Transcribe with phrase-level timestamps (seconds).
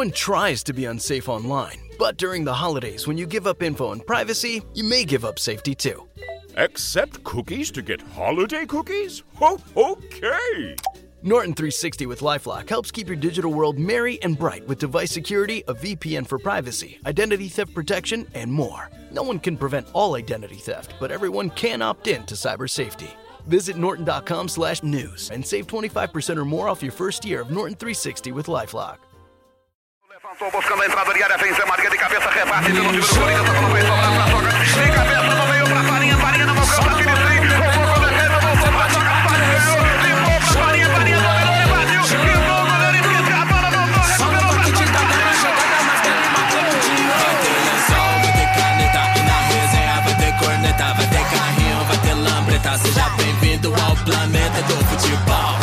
[0.00, 3.92] one tries to be unsafe online, but during the holidays, when you give up info
[3.92, 6.08] and privacy, you may give up safety too.
[6.56, 9.24] Accept cookies to get holiday cookies?
[9.34, 10.74] Ho, okay!
[11.22, 15.64] Norton 360 with Lifelock helps keep your digital world merry and bright with device security,
[15.68, 18.88] a VPN for privacy, identity theft protection, and more.
[19.12, 23.10] No one can prevent all identity theft, but everyone can opt in to cyber safety.
[23.48, 27.76] Visit norton.com slash news and save 25% or more off your first year of Norton
[27.76, 29.09] 360 with LifeLock.
[30.48, 33.50] Buscando a entrada de área, vem Zé Maria de cabeça, rebate pelo time do Corinthians,
[33.50, 36.84] a bola vai sobrar pra Soga, de cabeça no meio pra Farinha, Farinha no balcão,
[36.84, 41.22] bate de frente, roubou com defesa, voltou pra Soga, bateu, limpou pra Farinha, Farinha no
[41.28, 44.64] goleiro, bateu, limpou o goleiro, enfia a bola, voltou, recuperou pra
[50.24, 52.78] e corneta, vai ter carrinho, vai ter lambreta.
[52.78, 55.58] Seja bem-vindo ao planeta do futebol.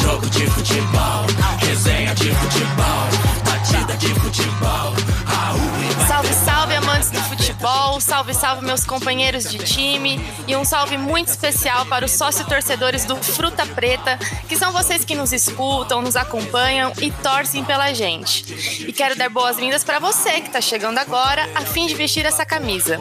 [0.00, 1.26] Jogo de futebol,
[1.58, 3.08] resenha de futebol,
[4.32, 5.01] batida de
[7.92, 8.00] futebol!
[8.00, 10.20] Salve, salve, meus companheiros de time!
[10.46, 15.04] E um salve muito especial para os sócios torcedores do Fruta Preta, que são vocês
[15.04, 18.86] que nos escutam, nos acompanham e torcem pela gente.
[18.86, 22.46] E quero dar boas-vindas para você que está chegando agora a fim de vestir essa
[22.46, 23.00] camisa.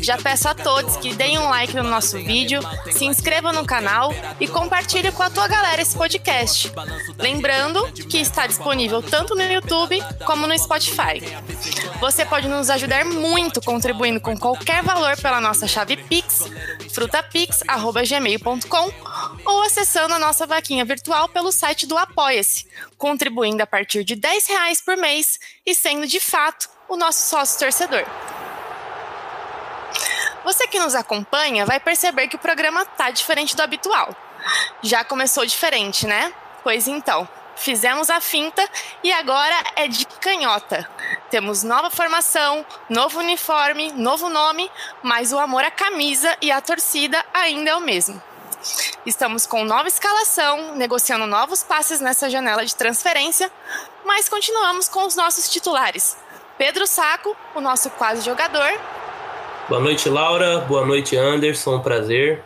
[0.00, 2.60] Já peço a todos que deem um like no nosso vídeo,
[2.90, 6.72] se inscrevam no canal e compartilhem com a tua galera esse podcast.
[7.18, 11.22] Lembrando que está disponível tanto no YouTube como no Spotify.
[12.00, 16.44] Você pode nos ajudar muito contribuindo com qualquer valor pela nossa chave Pix,
[16.92, 18.92] frutapix.gmail.com
[19.44, 24.46] ou acessando a nossa vaquinha virtual pelo site do Apoia-se, contribuindo a partir de 10
[24.46, 28.04] reais por mês e sendo de fato o nosso sócio torcedor.
[30.44, 34.14] Você que nos acompanha vai perceber que o programa tá diferente do habitual.
[34.82, 36.32] Já começou diferente, né?
[36.62, 38.66] Pois então, fizemos a finta
[39.02, 40.88] e agora é de canhota.
[41.30, 44.70] Temos nova formação, novo uniforme, novo nome,
[45.02, 48.20] mas o amor à camisa e à torcida ainda é o mesmo.
[49.04, 53.50] Estamos com nova escalação, negociando novos passes nessa janela de transferência,
[54.04, 56.16] mas continuamos com os nossos titulares.
[56.56, 58.72] Pedro Saco, o nosso quase jogador,
[59.68, 60.58] Boa noite, Laura.
[60.58, 61.80] Boa noite, Anderson.
[61.80, 62.42] Prazer.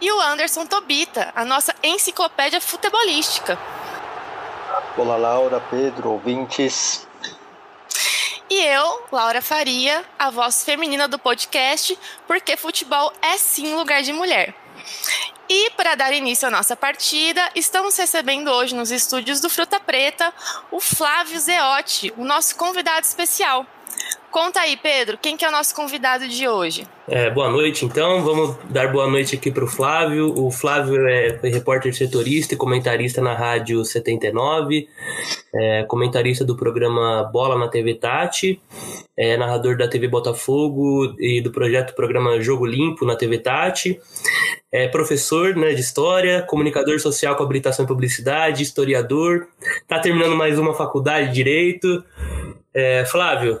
[0.00, 3.58] e o Anderson Tobita, a nossa enciclopédia futebolística.
[4.98, 7.06] Olá, Laura, Pedro, ouvintes.
[8.50, 14.12] E eu, Laura Faria, a voz feminina do podcast, porque futebol é sim lugar de
[14.12, 14.52] mulher.
[15.48, 20.34] E para dar início à nossa partida, estamos recebendo hoje nos estúdios do Fruta Preta
[20.68, 23.64] o Flávio Zeotti, o nosso convidado especial.
[24.30, 26.86] Conta aí, Pedro, quem que é o nosso convidado de hoje?
[27.08, 28.22] É, boa noite, então.
[28.22, 30.34] Vamos dar boa noite aqui para o Flávio.
[30.38, 34.86] O Flávio é repórter setorista e comentarista na Rádio 79,
[35.54, 38.60] é, comentarista do programa Bola na TV Tati,
[39.16, 43.98] é narrador da TV Botafogo e do projeto programa Jogo Limpo na TV Tati.
[44.70, 49.48] É professor né, de história, comunicador social com habilitação em publicidade, historiador.
[49.80, 52.04] Está terminando mais uma faculdade de direito.
[52.74, 53.58] É, Flávio,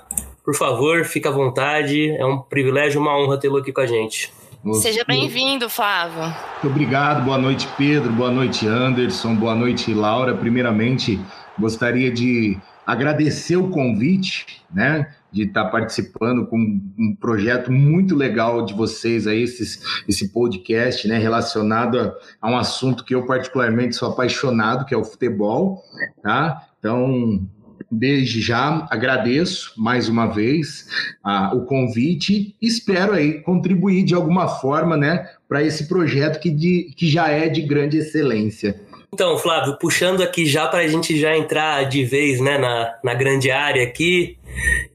[0.48, 2.08] por favor, fica à vontade.
[2.12, 4.32] É um privilégio, uma honra tê-lo aqui com a gente.
[4.80, 6.22] Seja bem-vindo, Flávio.
[6.22, 10.34] Muito obrigado, boa noite, Pedro, boa noite, Anderson, boa noite, Laura.
[10.34, 11.20] Primeiramente,
[11.58, 15.12] gostaria de agradecer o convite, né?
[15.30, 21.18] De estar participando com um projeto muito legal de vocês aí, esses, esse podcast, né?
[21.18, 25.84] Relacionado a, a um assunto que eu particularmente sou apaixonado, que é o futebol,
[26.22, 26.66] tá?
[26.78, 27.46] Então,
[27.90, 30.86] desde já agradeço mais uma vez
[31.24, 36.50] ah, o convite e espero aí contribuir de alguma forma né, para esse projeto que,
[36.50, 38.80] de, que já é de grande excelência.
[39.12, 43.14] Então, Flávio, puxando aqui já para a gente já entrar de vez né, na, na
[43.14, 44.36] grande área aqui,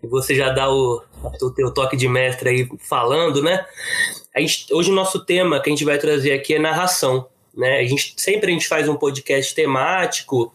[0.03, 1.01] e você já dá o,
[1.41, 3.65] o teu toque de mestre aí falando, né?
[4.37, 7.27] Gente, hoje o nosso tema que a gente vai trazer aqui é narração.
[7.55, 7.79] Né?
[7.79, 10.51] A gente, sempre a gente faz um podcast temático,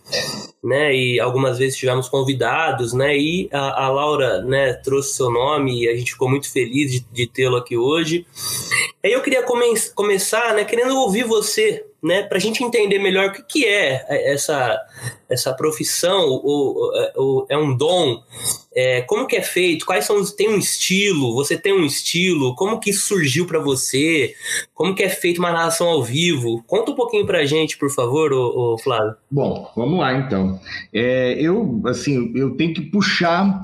[0.63, 0.93] né?
[0.95, 3.17] E algumas vezes tivemos convidados, né?
[3.17, 7.01] E a, a Laura, né, trouxe seu nome e a gente ficou muito feliz de,
[7.01, 8.27] de tê-lo aqui hoje.
[9.05, 13.29] Aí eu queria come começar, né, querendo ouvir você, né, para a gente entender melhor
[13.29, 14.81] o que, que é essa,
[15.29, 18.23] essa profissão, ou, ou é um dom,
[18.75, 22.55] é, como que é feito, quais são os, tem um estilo, você tem um estilo,
[22.55, 24.35] como que isso surgiu para você,
[24.75, 27.91] como que é feito uma narração ao vivo, conta um pouquinho para a gente, por
[27.91, 29.17] favor, ô, ô Flávio.
[29.31, 30.61] Bom, vamos lá então.
[30.93, 33.61] É, eu, assim, eu tenho que puxar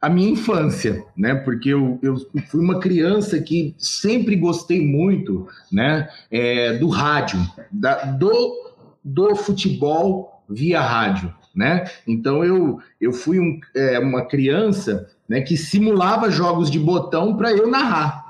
[0.00, 1.34] a minha infância, né?
[1.34, 2.16] Porque eu, eu
[2.48, 6.08] fui uma criança que sempre gostei muito, né?
[6.30, 7.40] É, do rádio,
[7.70, 8.74] da, do,
[9.04, 11.84] do futebol via rádio, né?
[12.06, 17.52] Então eu, eu fui um, é, uma criança né, que simulava jogos de botão para
[17.52, 18.27] eu narrar.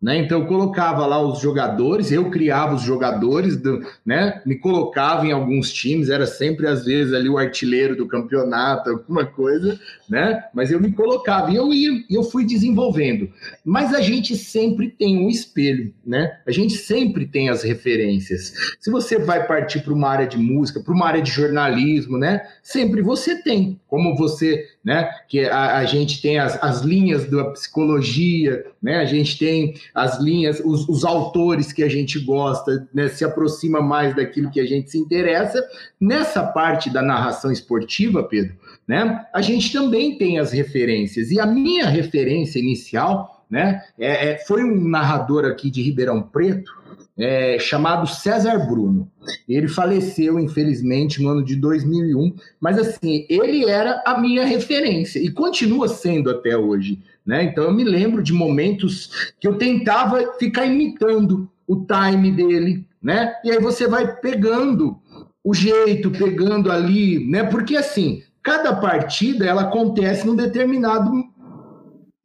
[0.00, 0.18] Né?
[0.18, 4.40] Então eu colocava lá os jogadores, eu criava os jogadores, do, né?
[4.46, 9.26] me colocava em alguns times, era sempre às vezes ali o artilheiro do campeonato, alguma
[9.26, 9.78] coisa,
[10.08, 10.44] né?
[10.54, 13.28] Mas eu me colocava e eu ia, eu fui desenvolvendo.
[13.64, 16.38] Mas a gente sempre tem um espelho, né?
[16.46, 18.52] A gente sempre tem as referências.
[18.78, 22.42] Se você vai partir para uma área de música, para uma área de jornalismo, né?
[22.62, 25.10] Sempre você tem, como você, né?
[25.28, 28.98] Que a, a gente tem as, as linhas da psicologia, né?
[28.98, 33.08] A gente tem as linhas, os, os autores que a gente gosta, né?
[33.08, 35.62] Se aproxima mais daquilo que a gente se interessa.
[36.00, 38.54] Nessa parte da narração esportiva, Pedro,
[38.86, 39.24] né?
[39.34, 41.30] A gente também tem as referências.
[41.30, 46.76] E a minha referência inicial né, é, é, foi um narrador aqui de Ribeirão Preto,
[47.16, 49.10] é, chamado César Bruno.
[49.48, 55.30] Ele faleceu, infelizmente, no ano de 2001, mas assim, ele era a minha referência e
[55.30, 57.00] continua sendo até hoje.
[57.28, 57.44] Né?
[57.44, 63.34] Então eu me lembro de momentos que eu tentava ficar imitando o time dele, né?
[63.44, 64.96] E aí você vai pegando
[65.44, 67.44] o jeito, pegando ali, né?
[67.44, 71.12] Porque assim, Cada partida ela acontece num determinado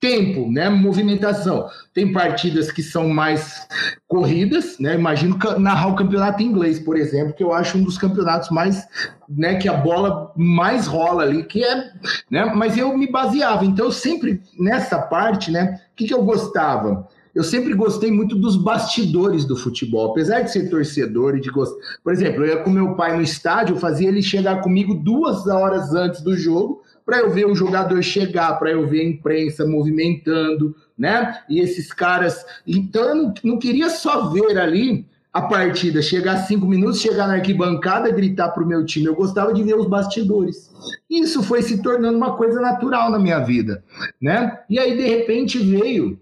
[0.03, 0.67] tempo, né?
[0.67, 1.69] Movimentação.
[1.93, 3.65] Tem partidas que são mais
[4.05, 4.95] corridas, né?
[4.95, 8.85] Imagino narrar o campeonato inglês, por exemplo, que eu acho um dos campeonatos mais,
[9.29, 9.55] né?
[9.55, 11.89] Que a bola mais rola ali, que é,
[12.29, 12.51] né?
[12.53, 15.79] Mas eu me baseava, então eu sempre nessa parte, né?
[15.93, 17.07] O que, que eu gostava?
[17.35, 21.75] eu sempre gostei muito dos bastidores do futebol, apesar de ser torcedor e de gostar.
[22.03, 25.95] Por exemplo, eu ia com meu pai no estádio, fazia ele chegar comigo duas horas
[25.95, 30.75] antes do jogo, para eu ver o jogador chegar, para eu ver a imprensa movimentando,
[30.97, 31.39] né?
[31.49, 32.45] E esses caras.
[32.65, 37.33] Então eu não, não queria só ver ali a partida, chegar cinco minutos, chegar na
[37.33, 39.07] arquibancada, gritar para o meu time.
[39.07, 40.71] Eu gostava de ver os bastidores.
[41.09, 43.83] Isso foi se tornando uma coisa natural na minha vida,
[44.21, 44.59] né?
[44.69, 46.19] E aí, de repente, veio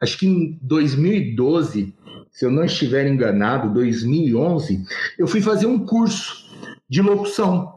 [0.00, 1.94] acho que em 2012,
[2.30, 4.84] se eu não estiver enganado, 2011,
[5.18, 6.46] eu fui fazer um curso
[6.88, 7.75] de locução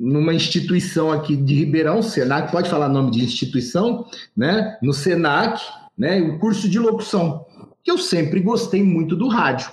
[0.00, 4.78] numa instituição aqui de Ribeirão, Senac, pode falar nome de instituição, né?
[4.82, 5.62] No Senac,
[5.96, 6.22] né?
[6.22, 7.44] O curso de locução,
[7.84, 9.70] que eu sempre gostei muito do rádio,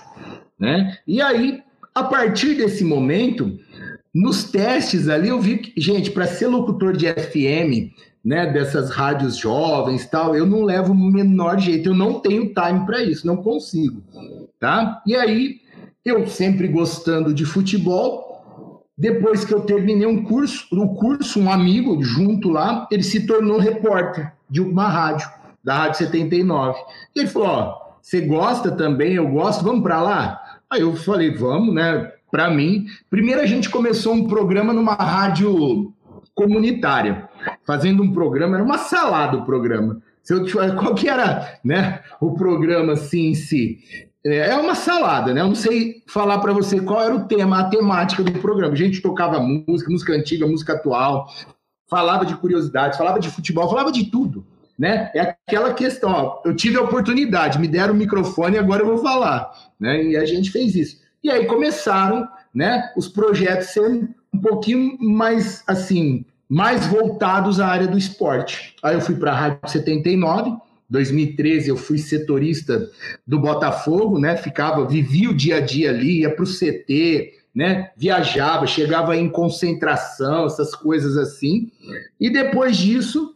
[0.60, 0.98] né?
[1.06, 1.62] E aí,
[1.94, 3.58] a partir desse momento,
[4.14, 9.36] nos testes ali, eu vi que, gente, para ser locutor de FM, né, dessas rádios
[9.36, 13.38] jovens tal, eu não levo o menor jeito, eu não tenho time para isso, não
[13.38, 14.02] consigo,
[14.60, 15.02] tá?
[15.06, 15.60] E aí,
[16.04, 18.27] eu sempre gostando de futebol,
[18.98, 23.58] depois que eu terminei um curso, o curso, um amigo junto lá, ele se tornou
[23.58, 25.30] repórter de uma rádio,
[25.62, 26.80] da Rádio 79.
[27.14, 30.40] E ele falou: Ó, você gosta também, eu gosto, vamos para lá?
[30.68, 32.10] Aí eu falei: Vamos, né?
[32.28, 32.86] Para mim.
[33.08, 35.92] Primeiro a gente começou um programa numa rádio
[36.34, 37.28] comunitária,
[37.64, 40.02] fazendo um programa, era uma salada o programa.
[40.22, 40.44] Se eu,
[40.76, 43.78] qual que era né, o programa assim em si?
[44.34, 45.40] É, uma salada, né?
[45.40, 48.72] Eu não sei falar para você qual era o tema, a temática do programa.
[48.72, 51.28] A gente tocava música, música antiga, música atual,
[51.88, 54.46] falava de curiosidades, falava de futebol, falava de tudo,
[54.78, 55.10] né?
[55.14, 58.86] É aquela questão, ó, eu tive a oportunidade, me deram o microfone e agora eu
[58.86, 60.02] vou falar, né?
[60.02, 60.98] E a gente fez isso.
[61.22, 67.86] E aí começaram, né, os projetos sendo um pouquinho mais assim, mais voltados à área
[67.86, 68.74] do esporte.
[68.82, 70.56] Aí eu fui para a Rádio 79,
[70.88, 72.90] 2013 eu fui setorista
[73.26, 74.36] do Botafogo, né?
[74.36, 77.90] Ficava, vivia o dia a dia ali, ia para o CT, né?
[77.96, 81.70] Viajava, chegava em concentração, essas coisas assim.
[82.18, 83.34] E depois disso,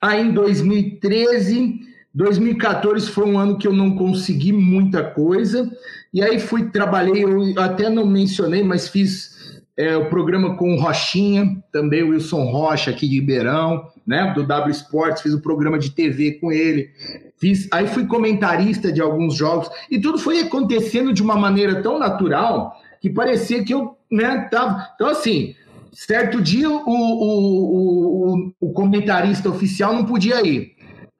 [0.00, 1.80] aí em 2013,
[2.14, 5.70] 2014 foi um ano que eu não consegui muita coisa.
[6.12, 9.31] E aí fui, trabalhei, eu até não mencionei, mas fiz
[9.76, 14.46] é, o programa com o Rochinha, também o Wilson Rocha aqui de Ribeirão, né, do
[14.46, 16.90] W Sports, fiz o programa de TV com ele.
[17.38, 21.98] Fiz, aí fui comentarista de alguns jogos e tudo foi acontecendo de uma maneira tão
[21.98, 24.88] natural que parecia que eu, né, tava.
[24.94, 25.54] Então assim,
[25.92, 30.72] certo dia o, o, o, o comentarista oficial não podia ir.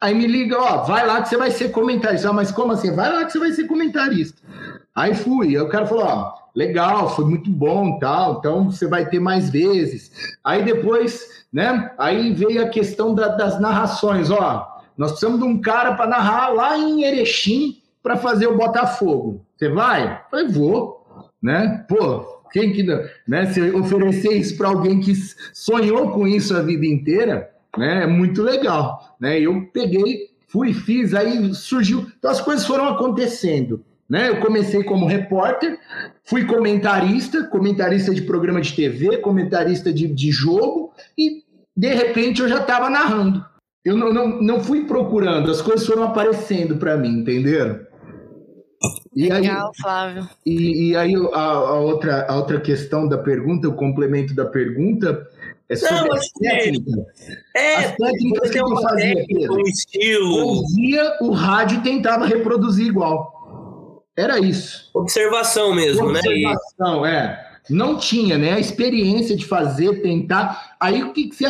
[0.03, 2.29] Aí me liga, ó, vai lá que você vai ser comentarista.
[2.29, 2.91] Ah, mas como assim?
[2.91, 4.43] Vai lá que você vai ser comentarista.
[4.95, 5.49] Aí fui.
[5.49, 9.51] Aí o cara falou, ó, legal, foi muito bom, tal, então você vai ter mais
[9.51, 10.37] vezes.
[10.45, 11.93] Aí depois, né?
[11.99, 14.69] Aí veio a questão da, das narrações, ó.
[14.97, 19.45] Nós precisamos de um cara para narrar lá em Erechim para fazer o Botafogo.
[19.57, 20.05] Você vai?
[20.13, 21.07] Eu falei, vou,
[21.43, 21.85] né?
[21.89, 23.47] Pô, quem que não, né?
[23.47, 25.15] Se oferecer isso para alguém que
[25.55, 28.03] sonhou com isso a vida inteira, né?
[28.03, 29.41] É muito legal, né?
[29.41, 33.83] Eu peguei, fui, fiz, aí surgiu, então as coisas foram acontecendo
[34.13, 34.29] Né?
[34.29, 35.79] Eu comecei como repórter,
[36.23, 41.43] fui comentarista, comentarista de programa de TV, comentarista de, de jogo, e
[41.75, 43.43] de repente eu já estava narrando.
[43.83, 47.81] Eu não, não, não fui procurando, as coisas foram aparecendo para mim, entenderam?
[49.17, 50.29] E Legal, aí, Flávio.
[50.45, 55.27] E, e aí a, a, outra, a outra questão da pergunta, o complemento da pergunta,
[55.71, 56.95] é sobre não, as técnicas.
[57.57, 59.15] É, as técnicas que eu fazia.
[59.15, 60.39] Técnica, um estilo.
[60.39, 63.42] Eu via o rádio e tentava reproduzir igual.
[64.17, 64.91] Era isso.
[64.95, 66.51] Observação mesmo, Observação, né?
[66.51, 67.53] Observação, é.
[67.71, 68.53] Não tinha, né?
[68.55, 70.75] A experiência de fazer, tentar.
[70.81, 71.45] Aí o que, que,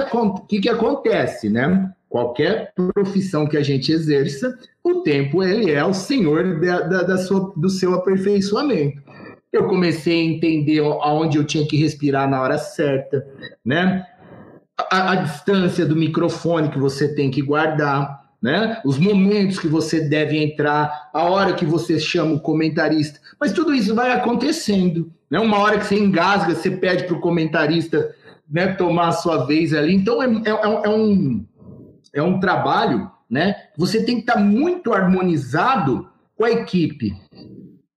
[0.49, 1.91] que, que acontece, né?
[2.09, 7.19] Qualquer profissão que a gente exerça, o tempo ele é o senhor da, da, da
[7.19, 9.03] sua, do seu aperfeiçoamento.
[9.51, 13.27] Eu comecei a entender aonde eu tinha que respirar na hora certa,
[13.65, 14.07] né?
[14.91, 18.81] A, a, distância do microfone que você tem que guardar, né?
[18.85, 23.21] Os momentos que você deve entrar, a hora que você chama o comentarista.
[23.41, 25.39] Mas tudo isso vai acontecendo, né?
[25.39, 28.13] Uma hora que você engasga, você pede para o comentarista
[28.51, 29.95] né, tomar a sua vez ali.
[29.95, 31.47] Então é, é, é um
[32.15, 33.55] é um trabalho, né?
[33.79, 37.15] Você tem que estar muito harmonizado com a equipe,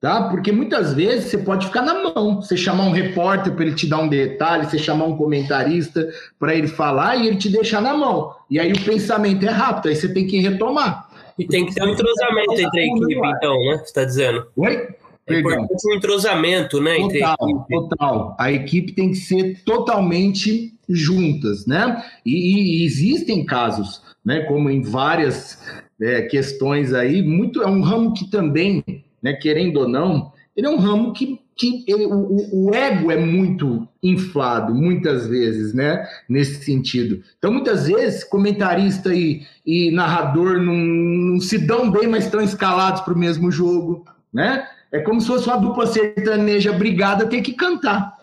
[0.06, 0.30] tá?
[0.30, 3.88] Porque muitas vezes você pode ficar na mão, você chamar um repórter para ele te
[3.88, 6.08] dar um detalhe, você chamar um comentarista
[6.38, 8.32] para ele falar e ele te deixar na mão.
[8.48, 11.10] E aí o pensamento é rápido, aí você tem que retomar.
[11.40, 13.78] E tem que ter um entrosamento entre a equipe, então, né?
[13.78, 14.46] Você está dizendo?
[14.56, 14.90] Oi?
[15.26, 16.98] É importante um entrosamento, né?
[16.98, 18.36] Total, total.
[18.38, 22.06] A equipe tem que ser totalmente juntas, né?
[22.24, 25.60] E, e existem casos né, como em várias
[26.00, 28.84] é, questões aí, muito é um ramo que também,
[29.26, 33.18] né, querendo ou não, ele é um ramo que, que ele, o, o, ego é
[33.18, 37.24] muito inflado, muitas vezes, né, nesse sentido.
[37.40, 43.02] Então, muitas vezes, comentarista e, e narrador não, não se dão bem, mas estão escalados
[43.02, 44.68] para o mesmo jogo, né?
[44.92, 48.16] É como se fosse uma dupla sertaneja brigada ter que cantar.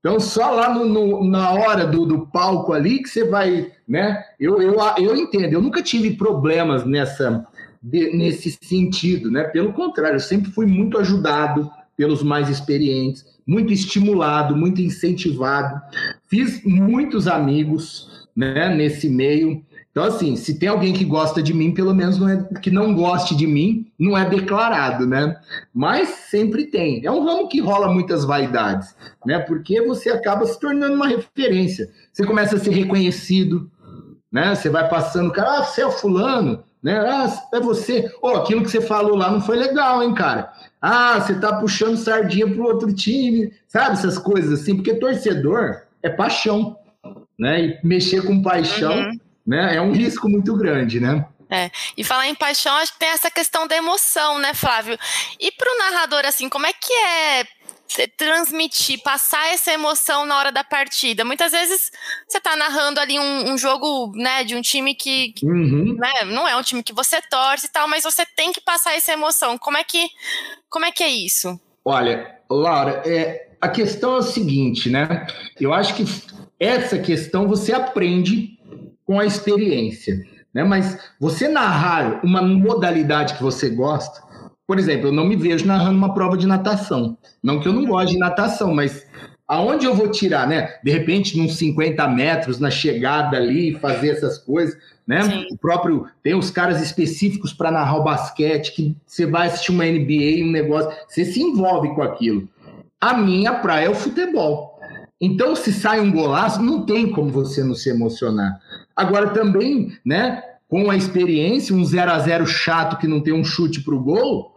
[0.00, 4.24] Então, só lá no, no, na hora do, do, palco ali que você vai, né?
[4.40, 7.46] Eu, eu, eu entendo, eu nunca tive problemas nessa,
[7.82, 9.44] de, nesse sentido, né?
[9.44, 15.80] Pelo contrário, eu sempre fui muito ajudado pelos mais experientes, muito estimulado, muito incentivado.
[16.26, 18.74] Fiz muitos amigos, né?
[18.74, 19.64] Nesse meio.
[19.90, 22.94] Então, assim, se tem alguém que gosta de mim, pelo menos não é, que não
[22.94, 25.36] goste de mim, não é declarado, né?
[25.74, 27.04] Mas sempre tem.
[27.04, 28.96] É um ramo que rola muitas vaidades,
[29.26, 29.38] né?
[29.40, 31.90] Porque você acaba se tornando uma referência.
[32.10, 33.70] Você começa a ser reconhecido,
[34.30, 34.54] né?
[34.54, 36.98] Você vai passando, cara, ah, você é o fulano, né?
[36.98, 38.12] Ah, é você.
[38.20, 40.52] Oh, aquilo que você falou lá não foi legal, hein, cara?
[40.80, 43.92] Ah, você tá puxando sardinha pro outro time, sabe?
[43.92, 46.76] Essas coisas assim, porque torcedor é paixão,
[47.38, 47.60] né?
[47.60, 48.94] E mexer com paixão.
[48.94, 49.76] Uhum né?
[49.76, 51.26] É um risco muito grande, né?
[51.50, 51.70] É.
[51.96, 54.98] E falar em paixão, acho que tem essa questão da emoção, né, Flávio?
[55.38, 57.46] E para o narrador, assim, como é que é
[58.16, 61.24] transmitir, passar essa emoção na hora da partida?
[61.24, 61.90] Muitas vezes
[62.26, 65.96] você está narrando ali um, um, jogo, né, de um time que, que uhum.
[65.98, 68.94] né, não é um time que você torce e tal, mas você tem que passar
[68.94, 69.58] essa emoção.
[69.58, 70.08] Como é que,
[70.68, 71.58] como é, que é isso?
[71.84, 75.26] Olha, Laura, é, a questão é o seguinte, né?
[75.60, 76.04] Eu acho que
[76.58, 78.58] essa questão você aprende
[79.04, 80.16] com a experiência.
[80.52, 80.62] Né?
[80.64, 84.22] Mas você narrar uma modalidade que você gosta,
[84.72, 87.18] por exemplo, eu não me vejo narrando uma prova de natação.
[87.42, 89.06] Não que eu não goste de natação, mas
[89.46, 90.76] aonde eu vou tirar, né?
[90.82, 94.74] De repente, nos 50 metros, na chegada ali, fazer essas coisas,
[95.06, 95.24] né?
[95.24, 95.44] Sim.
[95.50, 96.06] O próprio.
[96.22, 100.50] Tem os caras específicos para narrar o basquete, que você vai assistir uma NBA, um
[100.50, 102.48] negócio, você se envolve com aquilo.
[102.98, 104.80] A minha praia é o futebol.
[105.20, 108.58] Então, se sai um golaço, não tem como você não se emocionar.
[108.96, 113.44] Agora também, né, com a experiência, um 0 a 0 chato que não tem um
[113.44, 114.51] chute para o gol,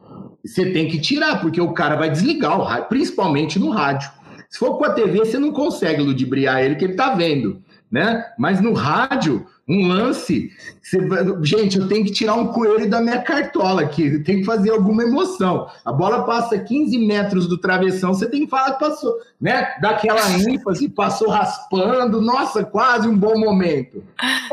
[0.45, 4.09] você tem que tirar, porque o cara vai desligar o rádio, principalmente no rádio.
[4.49, 7.61] Se for com a TV, você não consegue ludibriar ele, que ele tá vendo,
[7.91, 8.25] né?
[8.37, 10.99] Mas no rádio, um lance, você...
[11.41, 15.03] gente, eu tenho que tirar um coelho da minha cartola aqui, tem que fazer alguma
[15.03, 15.67] emoção.
[15.83, 19.75] A bola passa 15 metros do travessão, você tem que falar que passou, né?
[19.81, 24.03] Daquela ênfase, passou raspando, nossa, quase um bom momento.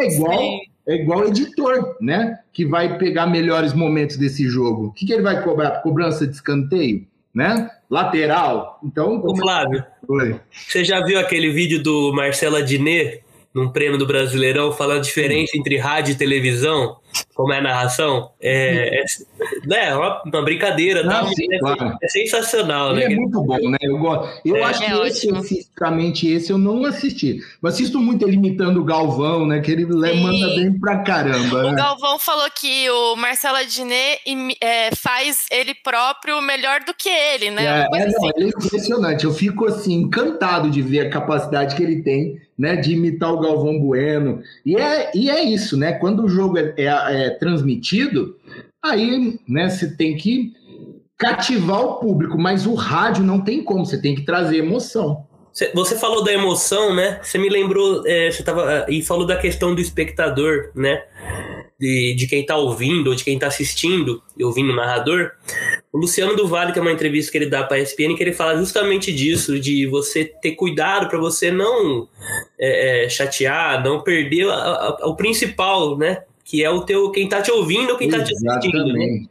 [0.00, 0.40] É igual,
[0.86, 2.38] é igual editor, né?
[2.52, 4.86] Que vai pegar melhores momentos desse jogo.
[4.86, 5.82] O que, que ele vai cobrar?
[5.82, 7.70] Cobrança de escanteio, né?
[7.88, 8.80] Lateral.
[8.82, 10.40] Então, Ô, Flávio, Oi.
[10.50, 13.22] você já viu aquele vídeo do Marcelo Adnet
[13.54, 16.96] num prêmio do Brasileirão falando a diferença entre rádio e televisão,
[17.34, 18.30] como é a narração.
[18.40, 19.04] É, é,
[19.66, 21.96] né, uma, uma brincadeira, Não, tal, sim, é, claro.
[22.02, 23.04] é sensacional, né?
[23.04, 23.78] Ele é muito bom, né?
[23.82, 24.40] Eu, gosto.
[24.44, 24.62] eu É.
[24.64, 27.38] acho É que esse, especificamente esse, eu não assisti.
[27.62, 29.60] Eu assisto muito ele imitando o Galvão, né?
[29.60, 30.22] Que ele le- Sim.
[30.22, 31.58] manda bem pra caramba.
[31.58, 31.76] O né?
[31.76, 34.20] Galvão falou que o Marcelo Adnet
[34.60, 37.64] é, faz ele próprio melhor do que ele, né?
[37.64, 38.30] É, é, não, assim.
[38.36, 39.24] ele é impressionante.
[39.24, 42.76] Eu fico assim, encantado de ver a capacidade que ele tem, né?
[42.76, 44.42] De imitar o Galvão Bueno.
[44.64, 45.92] E é, e é isso, né?
[45.94, 48.36] Quando o jogo é, é- é transmitido,
[48.84, 50.52] aí né, você tem que
[51.18, 55.24] cativar o público, mas o rádio não tem como, você tem que trazer emoção.
[55.52, 57.20] Cê- Você falou da emoção, né?
[57.22, 61.02] Você me lembrou, é, você tava e falou da questão do espectador, né?
[61.78, 65.30] De, de quem tá ouvindo ou de quem tá assistindo e ouvindo o narrador.
[65.92, 68.32] O Luciano do Vale, que é uma entrevista que ele dá pra ESPN, que ele
[68.32, 72.08] fala justamente disso, de você ter cuidado para você não
[72.58, 74.54] é, é, chatear, não perder a-
[75.02, 76.22] a- o principal, né?
[76.52, 78.92] Que é o teu, quem tá te ouvindo ou quem tá te assistindo.
[78.92, 79.24] né?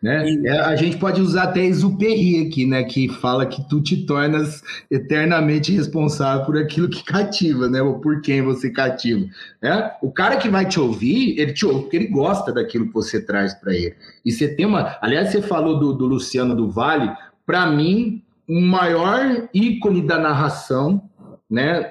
[0.00, 0.42] Né?
[0.44, 2.84] É, a gente pode usar até Exuperi aqui, né?
[2.84, 7.82] Que fala que tu te tornas eternamente responsável por aquilo que cativa, né?
[7.82, 9.26] Ou por quem você cativa.
[9.60, 9.90] Né?
[10.00, 13.20] O cara que vai te ouvir, ele te ouve porque ele gosta daquilo que você
[13.20, 13.96] traz para ele.
[14.24, 14.96] E você tem uma.
[15.00, 17.10] Aliás, você falou do, do Luciano do Vale,
[17.44, 21.02] para mim, o maior ícone da narração,
[21.50, 21.90] né?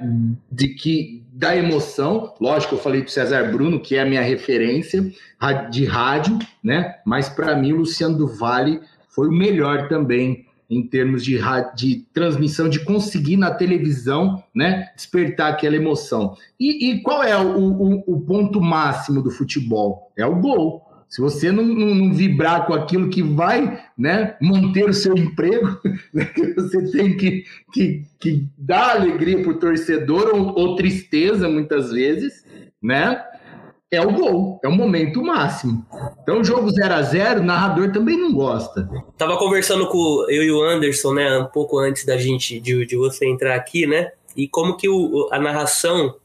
[0.49, 5.05] De que da emoção, lógico, eu falei do César Bruno, que é a minha referência
[5.69, 6.95] de rádio, né?
[7.05, 11.39] Mas para mim, o Luciano do Vale foi o melhor também em termos de,
[11.75, 14.89] de transmissão, de conseguir na televisão, né?
[14.95, 16.35] Despertar aquela emoção.
[16.59, 20.11] E, e qual é o, o- o ponto máximo do futebol?
[20.17, 20.86] É o gol.
[21.09, 25.79] Se você não, não- não vibrar com aquilo que vai né, manter o seu emprego,
[26.13, 31.91] né, você tem que, que, que dar alegria para o torcedor ou, ou tristeza, muitas
[31.91, 32.45] vezes,
[32.81, 33.23] né?
[33.89, 35.85] É o gol, é o momento máximo.
[36.21, 38.89] Então, jogo 0 a 0 o narrador também não gosta.
[39.17, 42.97] Tava conversando com eu e o Anderson, né, um pouco antes da gente de, de
[42.97, 44.11] você entrar aqui, né?
[44.35, 46.15] E como que o- a narração,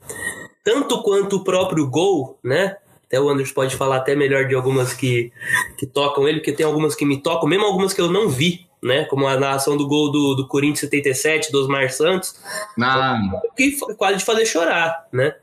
[0.64, 2.76] tanto quanto o próprio gol, né?
[3.12, 5.30] Até o Anderson pode falar até melhor de algumas que,
[5.76, 8.66] que tocam ele, porque tem algumas que me tocam, mesmo algumas que eu não vi,
[8.82, 9.04] né?
[9.04, 12.34] Como a narração do gol do, do Corinthians 77, do Osmar Santos,
[12.74, 13.20] Na,
[13.54, 15.34] que quase de fazer chorar, né?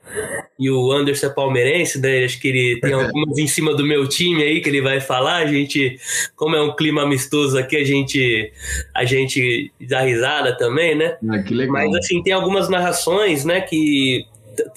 [0.57, 2.25] E o Anderson é palmeirense, né?
[2.25, 5.37] Acho que ele tem algumas em cima do meu time aí que ele vai falar.
[5.37, 5.95] A gente,
[6.35, 8.51] como é um clima amistoso aqui, a gente,
[8.95, 11.17] a gente dá risada também, né?
[11.29, 11.75] ah, que legal.
[11.75, 14.25] Mas assim, tem algumas narrações, né, que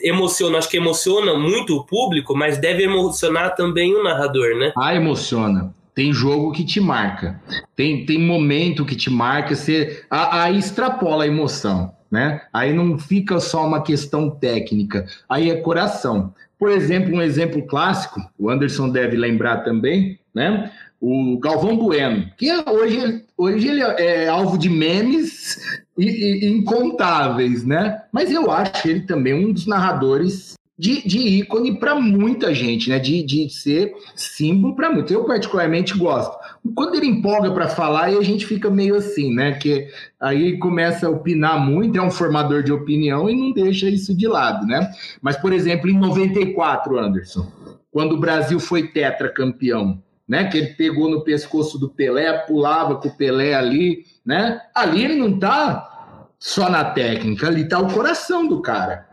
[0.00, 4.72] emociona, acho que emociona muito o público, mas deve emocionar também o narrador, né?
[4.76, 5.74] Ah, emociona.
[5.94, 7.40] Tem jogo que te marca.
[7.76, 9.54] Tem, tem momento que te marca.
[9.54, 12.40] Você, aí extrapola a emoção, né?
[12.52, 15.04] Aí não fica só uma questão técnica.
[15.28, 16.32] Aí é coração.
[16.58, 20.70] Por exemplo, um exemplo clássico, o Anderson deve lembrar também, né?
[21.04, 25.58] O Galvão Bueno, que é- hoje, hoje ele é alvo de memes
[25.98, 28.02] incontáveis, né?
[28.12, 33.00] Mas eu acho ele também um dos narradores de, de ícone para muita gente, né?
[33.00, 35.10] De, de ser símbolo para muitos.
[35.10, 36.36] Eu, particularmente, gosto.
[36.72, 39.54] Quando ele empolga para falar, aí a gente fica meio assim, né?
[39.54, 39.88] Que
[40.20, 44.28] aí começa a opinar muito, é um formador de opinião e não deixa isso de
[44.28, 44.88] lado, né?
[45.20, 47.50] Mas, por exemplo, em 94, Anderson,
[47.90, 50.00] quando o Brasil foi tetracampeão,
[50.32, 50.44] né?
[50.48, 54.62] Que ele pegou no pescoço do Pelé, pulava com o Pelé ali, né?
[54.74, 59.06] Ali ele não tá só na técnica, ali tá o coração do cara.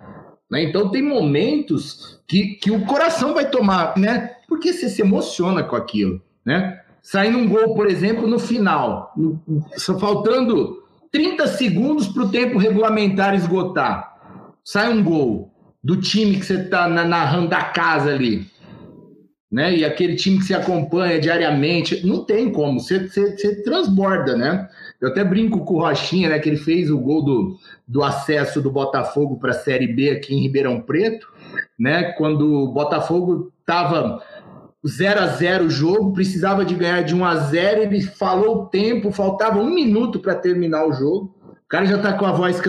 [0.49, 0.63] Né?
[0.63, 4.38] Então tem momentos que, que o coração vai tomar, né?
[4.47, 6.79] Porque você se emociona com aquilo, né?
[7.01, 9.13] Saindo um gol, por exemplo, no final,
[9.75, 14.15] só faltando 30 segundos para o tempo regulamentar esgotar.
[14.63, 15.51] Sai um gol
[15.84, 18.47] do time que você está narrando da casa ali,
[19.51, 19.75] né?
[19.75, 24.69] E aquele time que você acompanha diariamente, não tem como, você, você, você transborda, né?
[25.01, 26.39] Eu até brinco com o Rochinha, né?
[26.39, 27.57] Que ele fez o gol do,
[27.88, 31.27] do acesso do Botafogo para a Série B aqui em Ribeirão Preto,
[31.77, 32.12] né?
[32.13, 34.21] Quando o Botafogo estava
[34.88, 38.65] 0 a 0 o jogo, precisava de ganhar de 1 a 0 ele falou o
[38.67, 41.35] tempo, faltava um minuto para terminar o jogo.
[41.65, 42.62] O cara já tá com a voz.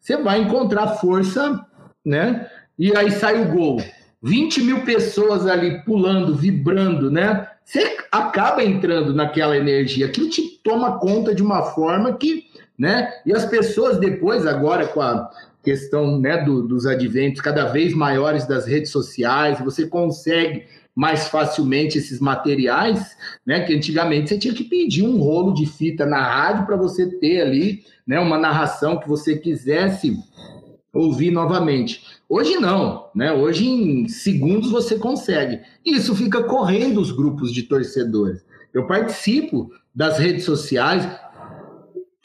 [0.00, 1.64] Você vai encontrar força,
[2.04, 2.48] né?
[2.78, 3.80] E aí sai o gol.
[4.24, 7.46] 20 mil pessoas ali pulando, vibrando, né?
[7.62, 10.06] Você acaba entrando naquela energia.
[10.06, 12.44] Aquilo te toma conta de uma forma que,
[12.78, 13.12] né?
[13.26, 15.30] E as pessoas depois, agora com a
[15.62, 21.98] questão né, do- dos adventos cada vez maiores das redes sociais, você consegue mais facilmente
[21.98, 23.60] esses materiais, né?
[23.60, 27.42] Que antigamente você tinha que pedir um rolo de fita na rádio para você ter
[27.42, 28.18] ali, né?
[28.18, 30.16] Uma narração que você quisesse
[30.94, 32.02] ouvir novamente.
[32.36, 33.32] Hoje não, né?
[33.32, 35.60] Hoje em segundos você consegue.
[35.86, 38.44] Isso fica correndo os grupos de torcedores.
[38.72, 41.08] eu participo das redes sociais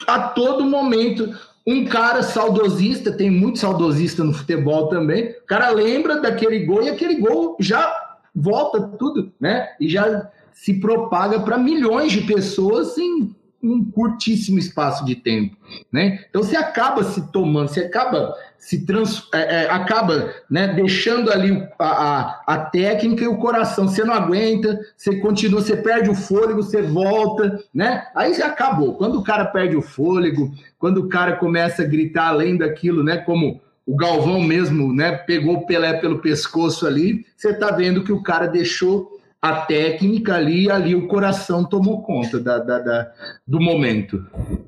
[0.08, 1.32] a todo momento.
[1.64, 5.30] Um cara saudosista, tem muito saudosista no futebol também.
[5.30, 9.68] O cara lembra daquele gol e aquele gol já volta tudo, né?
[9.78, 15.56] E já se propaga para milhões de pessoas em um curtíssimo espaço de tempo,
[15.92, 16.24] né?
[16.28, 21.66] Então você acaba se tomando, você acaba se trans, é, é, acaba né, deixando ali
[21.78, 23.88] a, a, a, técnica e o coração.
[23.88, 28.06] Você não aguenta, você continua, você perde o fôlego, você volta, né?
[28.14, 28.94] Aí já acabou.
[28.94, 33.16] Quando o cara perde o fôlego, quando o cara começa a gritar além daquilo, né?
[33.18, 35.12] Como o Galvão mesmo, né?
[35.12, 40.34] Pegou o Pelé pelo pescoço ali, você tá vendo que o cara deixou a técnica
[40.34, 43.12] ali e ali o coração tomou conta da, da, da
[43.46, 44.22] do momento.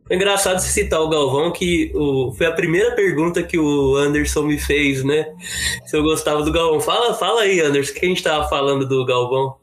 [0.09, 4.43] É engraçado você citar o Galvão, que o, foi a primeira pergunta que o Anderson
[4.43, 5.35] me fez, né?
[5.85, 6.81] Se eu gostava do Galvão.
[6.81, 9.57] Fala, fala aí, Anderson, o que a gente tava falando do Galvão?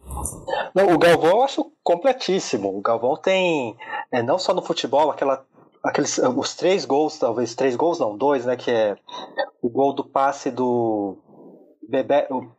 [0.76, 2.78] Não, o Galvão eu acho completíssimo.
[2.78, 3.76] O Galvão tem,
[4.12, 5.43] é, não só no futebol, aquela
[5.84, 8.98] aqueles os três gols, talvez três gols não, dois, né, que é
[9.62, 11.17] o gol do passe do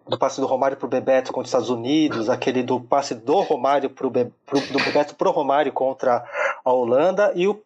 [0.08, 3.40] Do passe do Romário para o Bebeto contra os Estados Unidos, aquele do passe do
[3.40, 6.24] Romário pro, Be, pro, do Bebeto para o Romário contra
[6.64, 7.62] a Holanda e o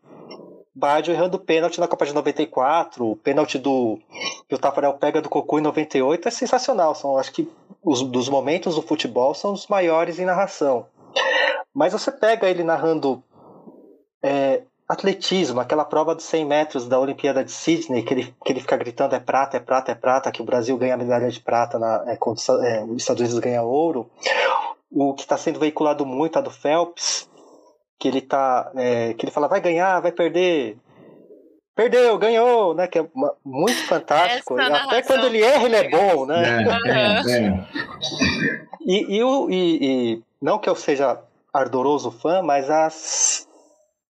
[0.74, 3.98] Baggio errando o pênalti na Copa de 94, o pênalti do
[4.48, 6.94] que o Tafarel pega do Cocu em 98 é sensacional.
[6.96, 7.48] São, acho que
[7.82, 10.86] os dos momentos do futebol são os maiores em narração.
[11.72, 13.22] Mas você pega ele narrando
[14.20, 14.62] é,
[14.94, 18.76] atletismo, aquela prova dos 100 metros da Olimpíada de Sydney, que ele, que ele fica
[18.76, 21.78] gritando é prata, é prata, é prata, que o Brasil ganha a medalha de prata
[21.78, 24.10] na, é, quando é, os Estados Unidos ganham ouro.
[24.90, 27.28] O que está sendo veiculado muito é do Phelps,
[27.98, 30.76] que ele tá, é, que ele fala vai ganhar, vai perder,
[31.74, 32.86] perdeu, ganhou, né?
[32.86, 34.58] Que é uma, muito fantástico.
[34.58, 36.64] Até quando ele erra, ele é bom, né?
[36.86, 37.66] É, é, é.
[38.86, 39.78] e, e, e,
[40.14, 41.20] e, não que eu seja
[41.52, 43.48] ardoroso fã, mas as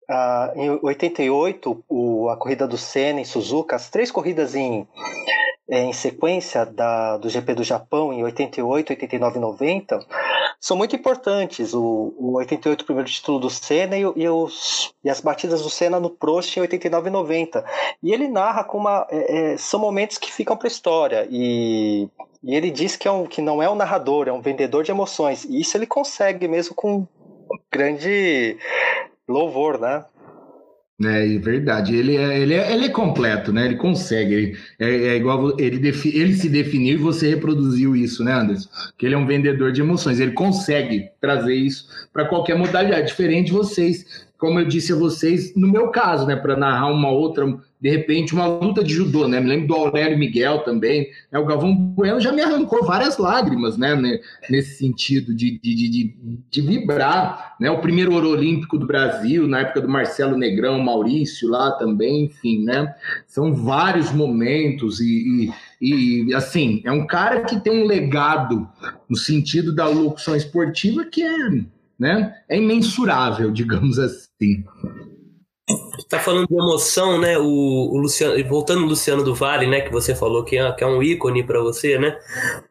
[0.09, 4.87] Uh, em 88, o, a corrida do Senna em Suzuka, as três corridas em,
[5.69, 9.99] é, em sequência da, do GP do Japão em 88, 89 e 90
[10.59, 11.75] são muito importantes.
[11.75, 15.69] O, o 88, o primeiro título do Senna e, e, os, e as batidas do
[15.69, 17.65] Senna no Prost em 89 e 90.
[18.01, 19.07] E ele narra com uma.
[19.11, 21.27] É, são momentos que ficam para a história.
[21.29, 22.09] E,
[22.43, 24.91] e ele diz que, é um, que não é um narrador, é um vendedor de
[24.91, 25.43] emoções.
[25.45, 27.07] E isso ele consegue mesmo com
[27.71, 28.57] grande
[29.31, 30.03] louvor, né?
[31.01, 31.95] É, verdade.
[31.95, 33.65] Ele é, ele é, ele é completo, né?
[33.65, 34.33] Ele consegue.
[34.33, 38.69] Ele, é, é igual ele, defi, ele se definiu e você reproduziu isso, né, Anderson?
[38.97, 40.19] Que ele é um vendedor de emoções.
[40.19, 44.27] Ele consegue trazer isso para qualquer modalidade, diferente de vocês.
[44.37, 47.45] Como eu disse a vocês, no meu caso, né, para narrar uma outra
[47.81, 49.39] de repente, uma luta de judô, né?
[49.39, 51.09] Me lembro do Aurélio Miguel também.
[51.31, 51.39] Né?
[51.39, 54.19] O Galvão Bueno já me arrancou várias lágrimas, né?
[54.49, 56.15] Nesse sentido de, de, de,
[56.51, 57.71] de, vibrar, né?
[57.71, 62.65] O primeiro ouro olímpico do Brasil, na época do Marcelo Negrão, Maurício lá também, enfim,
[62.65, 62.93] né?
[63.25, 65.49] São vários momentos e,
[65.81, 68.67] e, e assim, é um cara que tem um legado
[69.07, 71.49] no sentido da locução esportiva que é,
[71.97, 72.35] né?
[72.49, 74.65] É imensurável, digamos assim
[76.09, 77.37] tá falando de emoção, né?
[77.37, 79.81] O, o, Luciano, voltando no Luciano do Vale, né?
[79.81, 82.17] Que você falou que é, que é um ícone para você, né?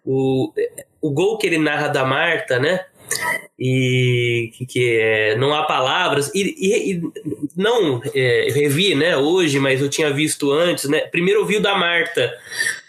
[0.05, 0.53] O,
[1.01, 2.85] o gol que ele narra da Marta, né?
[3.59, 6.31] E que, que é, não há palavras.
[6.35, 7.03] E, e, e
[7.57, 9.17] não é, revi, né?
[9.17, 11.01] Hoje, mas eu tinha visto antes, né?
[11.01, 12.33] Primeiro ouvi o da Marta,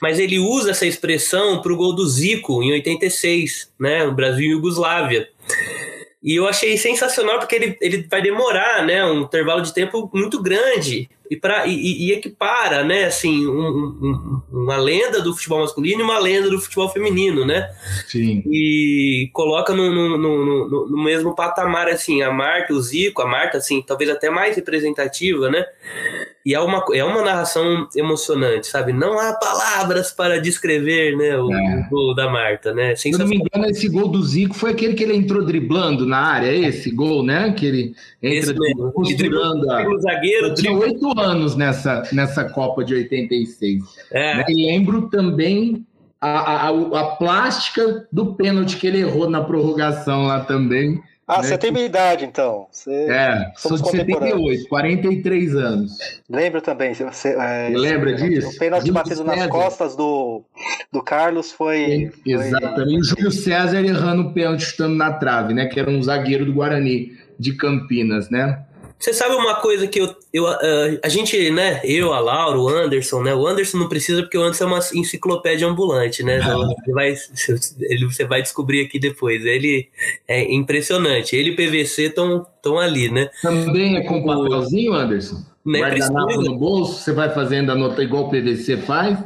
[0.01, 4.09] mas ele usa essa expressão para o gol do Zico em 86, né?
[4.09, 5.29] Brasil e Yugoslávia.
[6.21, 10.41] E eu achei sensacional porque ele, ele vai demorar, né, um intervalo de tempo muito
[10.41, 16.01] grande e, pra, e, e equipara, né, assim, um, um, uma lenda do futebol masculino
[16.01, 17.69] e uma lenda do futebol feminino, né?
[18.07, 18.43] Sim.
[18.47, 23.57] E coloca no, no, no, no mesmo patamar, assim, a Marta, o Zico, a Marta,
[23.57, 25.65] assim, talvez até mais representativa, né?
[26.45, 28.93] E é uma, é uma narração emocionante, sabe?
[28.93, 31.87] Não há palavras para descrever, né, o, é.
[31.89, 32.95] gol da Marta, né?
[32.95, 36.05] Se eu não me engano, esse gol do Zico foi aquele que ele entrou driblando
[36.05, 37.51] na área, esse gol, né?
[37.51, 39.69] Que ele entra driblando.
[39.69, 39.87] A...
[39.87, 40.53] O zagueiro.
[40.53, 43.83] Tinha oito anos nessa, nessa Copa de 86.
[44.11, 44.37] É.
[44.37, 44.45] Né?
[44.47, 45.85] E lembro também
[46.21, 51.01] a, a, a, plástica do pênalti que ele errou na prorrogação lá também.
[51.29, 51.47] Ah, né?
[51.47, 52.65] você tem minha idade, então.
[52.71, 52.91] Você...
[52.91, 55.97] É, sou de 78, 43 anos.
[56.27, 56.91] Lembro também.
[56.95, 58.49] Você, é, lembra disso?
[58.49, 60.41] O pênalti batido nas costas do,
[60.91, 62.11] do Carlos foi.
[62.25, 63.09] Exatamente.
[63.09, 63.23] Foi...
[63.23, 65.67] Júlio César errando o pênalti chutando na trave, né?
[65.67, 68.65] Que era um zagueiro do Guarani de Campinas, né?
[68.99, 72.67] Você sabe uma coisa que eu, eu uh, a gente, né, eu, a Laura, o
[72.67, 76.67] Anderson, né, o Anderson não precisa porque o Anderson é uma enciclopédia ambulante, né, então,
[76.67, 77.15] você, vai,
[77.79, 79.87] ele, você vai descobrir aqui depois, ele
[80.27, 83.29] é impressionante, ele e PVC estão ali, né.
[83.41, 85.45] Também é com papelzinho, Anderson?
[85.65, 89.17] Guardanapo no bolso, você vai fazendo a nota igual o PVC faz?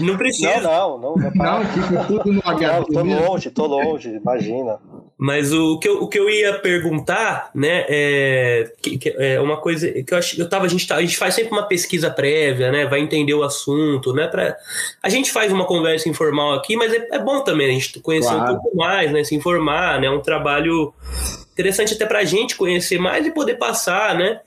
[0.00, 0.60] Não precisa.
[0.60, 1.30] Não, não, não.
[1.34, 2.66] Não, fica tudo no HD.
[2.66, 4.78] Não, tô longe, tô longe, imagina.
[5.18, 9.56] Mas o que, eu, o que eu ia perguntar, né, é, que, que é uma
[9.56, 12.10] coisa que eu acho, eu tava, a gente, tá, a gente faz sempre uma pesquisa
[12.10, 14.54] prévia, né, vai entender o assunto, né, pra,
[15.02, 18.28] a gente faz uma conversa informal aqui, mas é, é bom também a gente conhecer
[18.28, 18.52] claro.
[18.52, 20.92] um pouco mais, né, se informar, né, é um trabalho
[21.56, 24.40] interessante até pra gente conhecer mais e poder passar, né?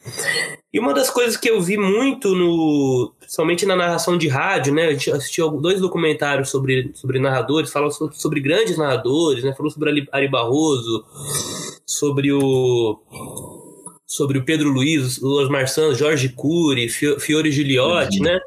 [0.72, 3.12] E uma das coisas que eu vi muito no.
[3.28, 4.86] Somente na narração de rádio, né?
[4.86, 9.54] A gente assistiu dois documentários sobre, sobre narradores, falam sobre, sobre grandes narradores, né?
[9.56, 11.04] Falou sobre Ari Barroso,
[11.84, 13.00] sobre o.
[14.06, 18.26] Sobre o Pedro Luiz, o Osmar Jorge Cury, Fiore Gigliotti, uhum.
[18.26, 18.40] né?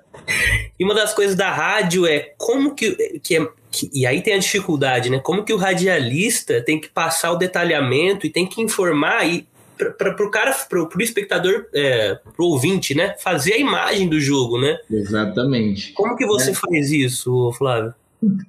[0.78, 3.61] E uma das coisas da rádio é como que, que é que,
[3.92, 5.18] e aí tem a dificuldade, né?
[5.18, 9.46] Como que o radialista tem que passar o detalhamento e tem que informar e
[9.98, 13.16] para o cara, para o espectador, é, para o ouvinte, né?
[13.18, 14.78] Fazer a imagem do jogo, né?
[14.90, 15.92] Exatamente.
[15.92, 16.54] Como que você é.
[16.54, 17.94] faz isso, Flávio?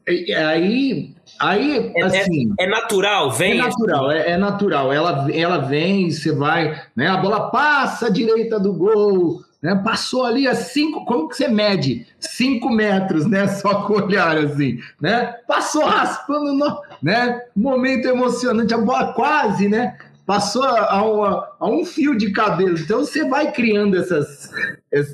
[0.07, 2.53] Aí, aí é, é assim.
[2.59, 3.53] É, é, natural, vem.
[3.53, 4.93] É natural, é, é, natural.
[4.93, 7.07] Ela, ela vem, você vai, né?
[7.07, 9.73] A bola passa à direita do gol, né?
[9.81, 12.05] Passou ali a cinco, como que você mede?
[12.19, 13.47] Cinco metros, né?
[13.47, 15.37] Só com o olhar assim, né?
[15.47, 17.41] Passou raspando, no, né?
[17.55, 19.97] Momento emocionante, a bola quase, né?
[20.25, 22.77] Passou a, a, a, um fio de cabelo.
[22.77, 24.51] Então você vai criando essas,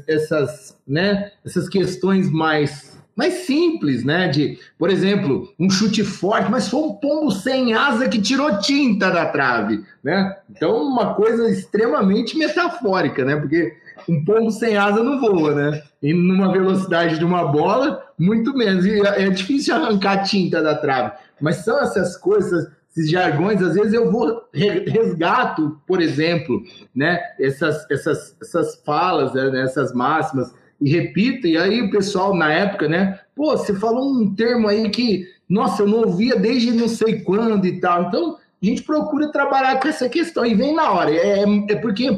[0.08, 1.32] essas, né?
[1.46, 4.30] Essas questões mais mais simples, né?
[4.30, 9.12] De, por exemplo, um chute forte, mas foi um pombo sem asa que tirou tinta
[9.12, 10.38] da trave, né?
[10.50, 13.36] Então, uma coisa extremamente metafórica, né?
[13.36, 13.74] Porque
[14.08, 15.84] um pombo sem asa não voa, né?
[16.02, 18.86] E numa velocidade de uma bola, muito menos.
[18.86, 21.12] E é difícil arrancar tinta da trave.
[21.42, 26.64] Mas são essas coisas, esses jargões, às vezes eu vou resgato, por exemplo,
[26.96, 27.20] né?
[27.38, 29.62] Essas, essas, essas falas, né?
[29.62, 33.20] essas máximas, e repito, e aí o pessoal na época, né?
[33.36, 37.66] Pô, você falou um termo aí que, nossa, eu não ouvia desde não sei quando
[37.66, 38.04] e tal.
[38.04, 41.12] Então, a gente procura trabalhar com essa questão e vem na hora.
[41.12, 42.10] É, é porque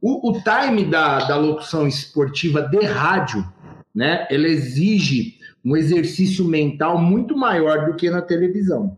[0.00, 3.44] o, o time da, da locução esportiva de rádio,
[3.94, 8.96] né, ela exige um exercício mental muito maior do que na televisão.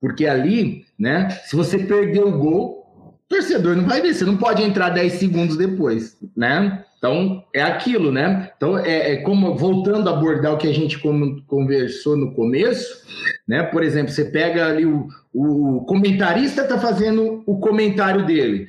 [0.00, 4.36] Porque ali, né, se você perder o gol, o torcedor não vai ver, você não
[4.36, 6.84] pode entrar 10 segundos depois, né?
[7.04, 8.50] Então, é aquilo, né?
[8.56, 10.98] Então, é, é como, voltando a abordar o que a gente
[11.46, 13.04] conversou no começo,
[13.46, 13.62] né?
[13.62, 18.68] Por exemplo, você pega ali o, o comentarista está fazendo o comentário dele.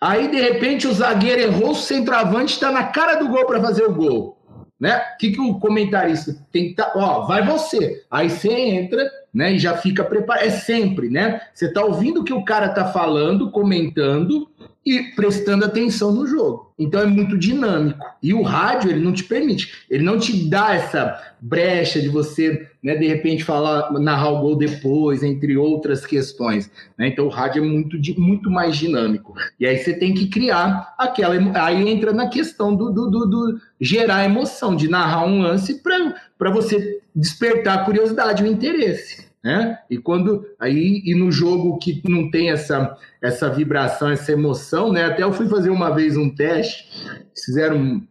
[0.00, 3.82] Aí, de repente, o zagueiro errou, o centroavante está na cara do gol para fazer
[3.82, 4.38] o gol.
[4.78, 4.96] Né?
[5.14, 8.04] O que, que o comentarista tem que tá, ó, vai você.
[8.08, 10.44] Aí você entra, né, e já fica preparado.
[10.44, 11.40] É sempre, né?
[11.52, 14.48] Você está ouvindo o que o cara está falando, comentando,
[14.84, 16.71] e prestando atenção no jogo.
[16.82, 18.04] Então é muito dinâmico.
[18.22, 22.68] E o rádio, ele não te permite, ele não te dá essa brecha de você,
[22.82, 26.70] né, de repente falar, narrar o gol depois, entre outras questões.
[26.98, 27.08] Né?
[27.08, 29.34] Então o rádio é muito, muito mais dinâmico.
[29.58, 31.34] E aí você tem que criar aquela.
[31.64, 36.50] Aí entra na questão do, do, do, do gerar emoção, de narrar um lance para
[36.50, 39.78] você despertar a curiosidade, o interesse né?
[39.90, 45.04] E quando aí e no jogo que não tem essa essa vibração, essa emoção, né?
[45.04, 46.86] Até eu fui fazer uma vez um teste,
[47.34, 48.06] fizeram um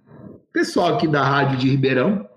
[0.52, 2.28] pessoal aqui da rádio de Ribeirão,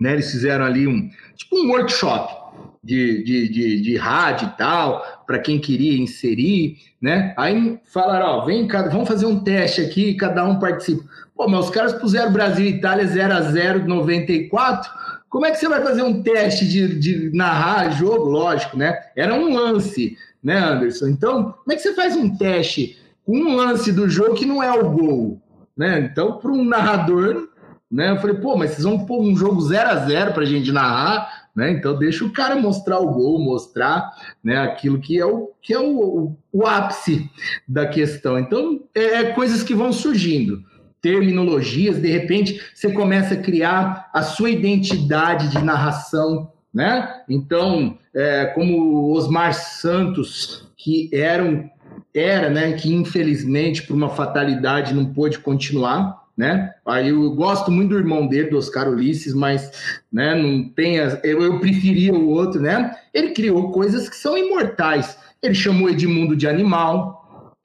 [0.00, 0.14] né?
[0.14, 2.46] Eles fizeram ali um tipo um workshop
[2.82, 7.34] de, de, de, de rádio e tal, para quem queria inserir, né?
[7.36, 11.04] Aí falaram, ó, vem, vamos fazer um teste aqui, cada um participa.
[11.34, 14.90] Pô, mas os caras puseram Brasil e Itália 0 a 0 94
[15.36, 18.30] como é que você vai fazer um teste de, de narrar jogo?
[18.30, 18.98] Lógico, né?
[19.14, 21.08] Era um lance, né, Anderson?
[21.08, 24.62] Então, como é que você faz um teste com um lance do jogo que não
[24.62, 25.38] é o gol?
[25.76, 26.08] Né?
[26.10, 27.50] Então, para um narrador,
[27.92, 28.12] né?
[28.12, 30.72] Eu falei, pô, mas vocês vão pôr um jogo 0 a 0 para a gente
[30.72, 31.70] narrar, né?
[31.70, 34.10] Então deixa o cara mostrar o gol, mostrar,
[34.42, 34.56] né?
[34.56, 37.30] Aquilo que é o que é o, o, o ápice
[37.68, 38.38] da questão.
[38.38, 40.64] Então é, é coisas que vão surgindo
[41.06, 47.22] terminologias, de repente você começa a criar a sua identidade de narração, né?
[47.28, 51.70] Então, é, como Osmar Santos, que era, um,
[52.12, 56.72] era né, que infelizmente por uma fatalidade não pôde continuar, né?
[56.84, 61.20] Aí eu gosto muito do irmão dele, do Oscar Ulisses, mas né, não tem as,
[61.22, 62.96] eu, eu preferia o outro, né?
[63.14, 65.16] Ele criou coisas que são imortais.
[65.40, 67.15] Ele chamou Edmundo de animal,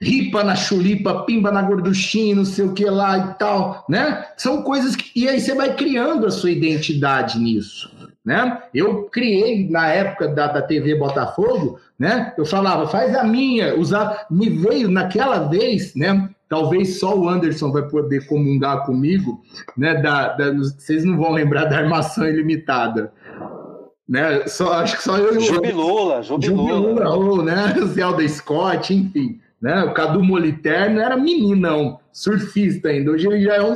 [0.01, 4.25] ripa na chulipa, pimba na gorduchinha, não sei o que lá e tal, né?
[4.35, 5.11] São coisas que.
[5.15, 7.91] E aí você vai criando a sua identidade nisso.
[8.23, 8.61] Né?
[8.73, 12.33] Eu criei na época da, da TV Botafogo, né?
[12.37, 16.29] Eu falava, faz a minha, usar, me veio naquela vez, né?
[16.47, 19.41] Talvez só o Anderson vai poder comungar comigo,
[19.75, 19.95] né?
[20.01, 23.11] Da, da, vocês não vão lembrar da armação ilimitada.
[24.07, 24.45] Né?
[24.45, 25.41] Só, acho que só eu e o.
[25.41, 27.05] Jubilula, Jubilula.
[27.05, 27.73] Jubilula, né?
[27.93, 29.40] Zelda Scott, enfim.
[29.61, 29.83] Né?
[29.83, 33.11] O Cadu Moliterno era meninão, surfista ainda.
[33.11, 33.75] Hoje ele já é um,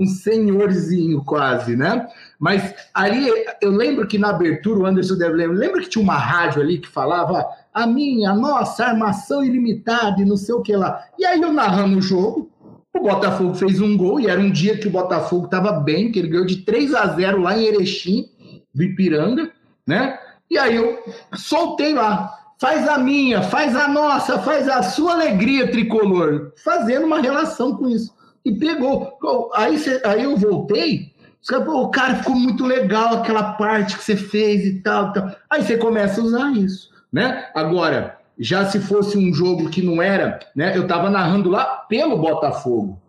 [0.00, 2.08] um senhorzinho quase, né?
[2.38, 3.28] Mas ali,
[3.60, 6.78] eu lembro que na abertura, o Anderson deve lembrar, lembra que tinha uma rádio ali
[6.78, 11.04] que falava a minha, a nossa, armação ilimitada e não sei o que lá.
[11.18, 12.50] E aí eu narrando o jogo,
[12.94, 16.18] o Botafogo fez um gol, e era um dia que o Botafogo estava bem, que
[16.18, 18.30] ele ganhou de 3 a 0 lá em Erechim,
[18.74, 19.50] do Ipiranga,
[19.86, 20.18] né?
[20.50, 20.98] E aí eu
[21.34, 27.20] soltei lá, faz a minha, faz a nossa, faz a sua alegria tricolor, fazendo uma
[27.20, 28.14] relação com isso.
[28.44, 29.18] E pegou.
[29.54, 31.12] Aí, aí eu voltei,
[31.50, 35.30] o cara ficou muito legal aquela parte que você fez e tal, tal.
[35.50, 37.48] Aí você começa a usar isso, né?
[37.54, 40.76] Agora, já se fosse um jogo que não era, né?
[40.76, 43.00] Eu tava narrando lá pelo Botafogo.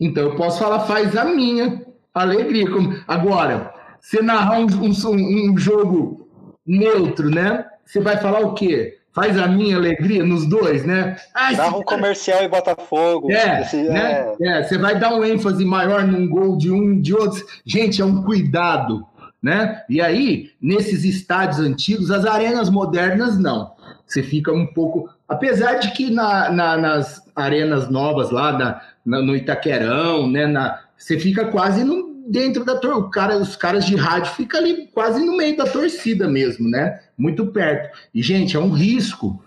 [0.00, 2.66] Então eu posso falar, faz a minha alegria.
[3.06, 6.28] Agora, você narrar um, um, um jogo
[6.66, 7.64] neutro, né?
[7.88, 8.98] Você vai falar o quê?
[9.14, 11.16] faz a minha alegria nos dois, né?
[11.34, 13.32] Ah, Dá um comercial e Botafogo.
[13.32, 14.32] É, esse, né?
[14.40, 14.48] é.
[14.48, 17.44] é, você vai dar um ênfase maior num gol de um, de outro.
[17.66, 19.04] Gente, é um cuidado,
[19.42, 19.82] né?
[19.88, 23.72] E aí, nesses estádios antigos, as arenas modernas não.
[24.06, 25.10] Você fica um pouco.
[25.28, 30.46] Apesar de que na, na, nas arenas novas lá na, no Itaquerão, né?
[30.46, 33.10] Na, você fica quase no, dentro da torcida.
[33.10, 37.00] Cara, os caras de rádio ficam ali quase no meio da torcida mesmo, né?
[37.16, 37.96] Muito perto.
[38.14, 39.42] E, gente, é um risco.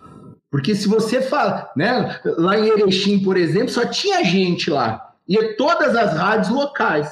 [0.50, 2.20] Porque se você fala, né?
[2.38, 5.14] Lá em Erechim, por exemplo, só tinha gente lá.
[5.28, 7.10] E todas as rádios locais.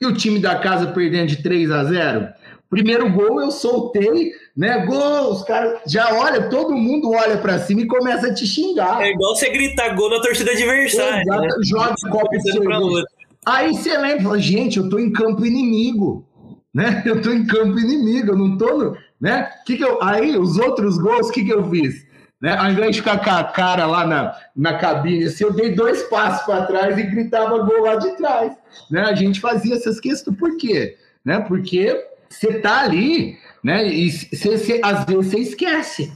[0.00, 2.28] E o time da casa perdendo de 3 a 0.
[2.68, 4.84] Primeiro gol eu soltei, né?
[4.84, 9.00] Gol, os caras já olha, todo mundo olha para cima e começa a te xingar.
[9.00, 11.22] É igual você gritar gol na torcida adversária.
[11.22, 11.48] Exato, né?
[11.62, 12.36] joga o copo
[13.46, 16.26] Aí você lembra, gente, eu tô em campo inimigo,
[16.72, 17.02] né?
[17.06, 19.48] Eu tô em campo inimigo, eu não tô no, né?
[19.64, 22.04] Que que eu, aí os outros gols, o que que eu fiz?
[22.40, 22.56] Né?
[22.56, 26.02] Ao invés de ficar com a cara lá na, na cabine, assim, eu dei dois
[26.04, 28.52] passos para trás e gritava gol lá de trás.
[28.90, 29.02] Né?
[29.02, 30.36] A gente fazia essas questões.
[30.36, 30.96] Por quê?
[31.24, 31.40] Né?
[31.40, 31.96] Porque
[32.28, 33.86] você tá ali, né?
[33.86, 36.12] E cê, cê, às vezes você esquece,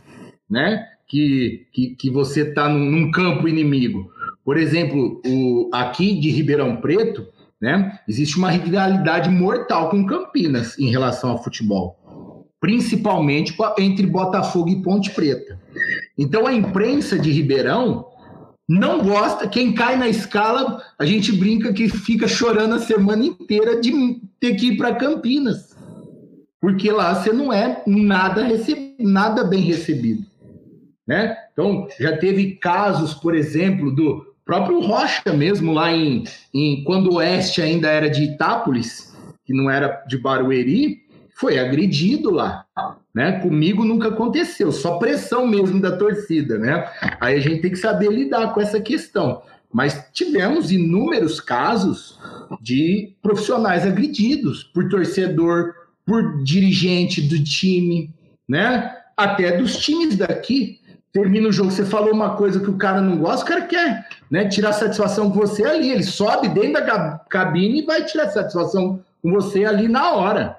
[0.51, 0.87] né?
[1.07, 4.11] Que, que, que você tá num, num campo inimigo.
[4.48, 7.26] Por exemplo, o, aqui de Ribeirão Preto,
[7.61, 14.80] né, existe uma rivalidade mortal com Campinas em relação ao futebol, principalmente entre Botafogo e
[14.80, 15.61] Ponte Preta.
[16.16, 18.06] Então a imprensa de Ribeirão
[18.66, 23.78] não gosta, quem cai na escala, a gente brinca que fica chorando a semana inteira
[23.78, 23.92] de
[24.40, 25.76] ter que ir para Campinas.
[26.58, 28.48] Porque lá você não é nada,
[28.98, 30.24] nada bem recebido.
[31.06, 31.37] Né?
[31.52, 37.16] Então, já teve casos, por exemplo, do próprio Rocha mesmo, lá em, em quando o
[37.16, 41.02] Oeste ainda era de Itápolis, que não era de Barueri,
[41.34, 42.64] foi agredido lá.
[43.14, 43.40] Né?
[43.40, 46.56] Comigo nunca aconteceu, só pressão mesmo da torcida.
[46.58, 46.82] Né?
[47.20, 49.42] Aí a gente tem que saber lidar com essa questão.
[49.70, 52.18] Mas tivemos inúmeros casos
[52.62, 55.74] de profissionais agredidos por torcedor,
[56.06, 58.14] por dirigente do time,
[58.48, 58.96] né?
[59.14, 60.80] Até dos times daqui
[61.12, 64.06] termina o jogo, você falou uma coisa que o cara não gosta, o cara quer
[64.31, 65.91] né, tirar satisfação com você ali.
[65.91, 70.59] Ele sobe dentro da cabine e vai tirar satisfação com você ali na hora.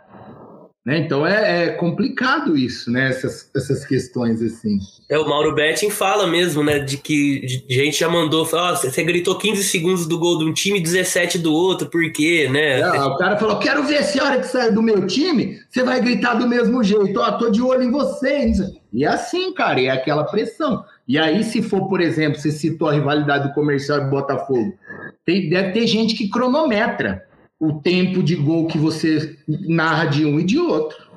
[0.85, 0.97] Né?
[0.97, 3.09] Então é, é, complicado isso, né?
[3.09, 4.79] Essas, essas questões assim.
[5.09, 6.79] É, o Mauro Betting fala mesmo, né?
[6.79, 10.79] De que gente já mandou, oh, você gritou 15 segundos do gol de um time,
[10.79, 12.79] 17 do outro, por quê, né?
[12.79, 15.83] É, o cara falou: quero ver se a hora que sair do meu time, você
[15.83, 18.57] vai gritar do mesmo jeito, ó, oh, tô de olho em vocês.
[18.91, 20.83] E é assim, cara, é aquela pressão.
[21.09, 24.77] E aí, se for, por exemplo, você citou a rivalidade do comercial e Botafogo,
[25.25, 27.25] tem, deve ter gente que cronometra
[27.59, 31.09] o tempo de gol que você narra de um e de outro.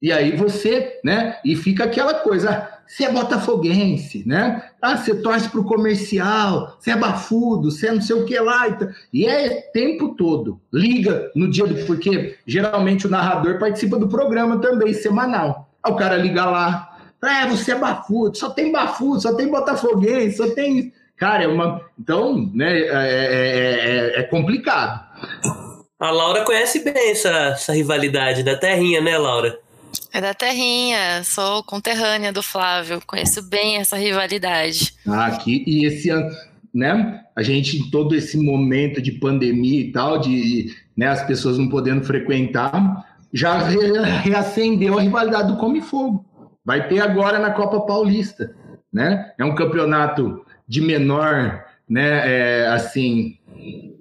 [0.00, 1.36] E aí você, né?
[1.44, 4.70] E fica aquela coisa, você é botafoguense, né?
[4.80, 8.66] Ah, você torce pro comercial, você é bafudo, você é não sei o que lá.
[9.12, 10.60] E é tempo todo.
[10.72, 11.74] Liga no dia do.
[11.86, 15.74] Porque geralmente o narrador participa do programa também, semanal.
[15.84, 16.93] O cara liga lá.
[17.24, 20.92] É, você é bafudo, só tem bafudo, só tem botafoguense, só tem.
[21.16, 21.80] Cara, é uma.
[21.98, 25.00] Então, né, é, é, é, é complicado.
[25.98, 29.58] A Laura conhece bem essa, essa rivalidade da terrinha, né, Laura?
[30.12, 34.94] É da terrinha, sou conterrânea do Flávio, conheço bem essa rivalidade.
[35.06, 36.30] Ah, aqui, e esse ano,
[36.72, 37.20] né?
[37.36, 41.68] A gente, em todo esse momento de pandemia e tal, de né, as pessoas não
[41.68, 43.76] podendo frequentar, já re
[44.22, 46.24] reacendeu a rivalidade do Come Fogo.
[46.64, 48.54] Vai ter agora na Copa Paulista,
[48.92, 49.32] né?
[49.38, 52.22] É um campeonato de menor, né?
[52.62, 53.38] É, assim,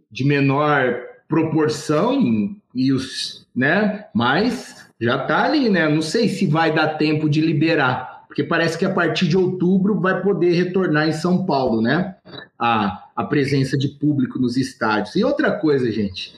[0.10, 4.06] de menor proporção e os, né?
[4.14, 5.90] Mas já tá ali, né?
[5.90, 10.00] Não sei se vai dar tempo de liberar, porque parece que a partir de outubro
[10.00, 12.16] vai poder retornar em São Paulo, né?
[12.58, 15.16] A, a presença de público nos estádios.
[15.16, 16.34] E outra coisa, gente,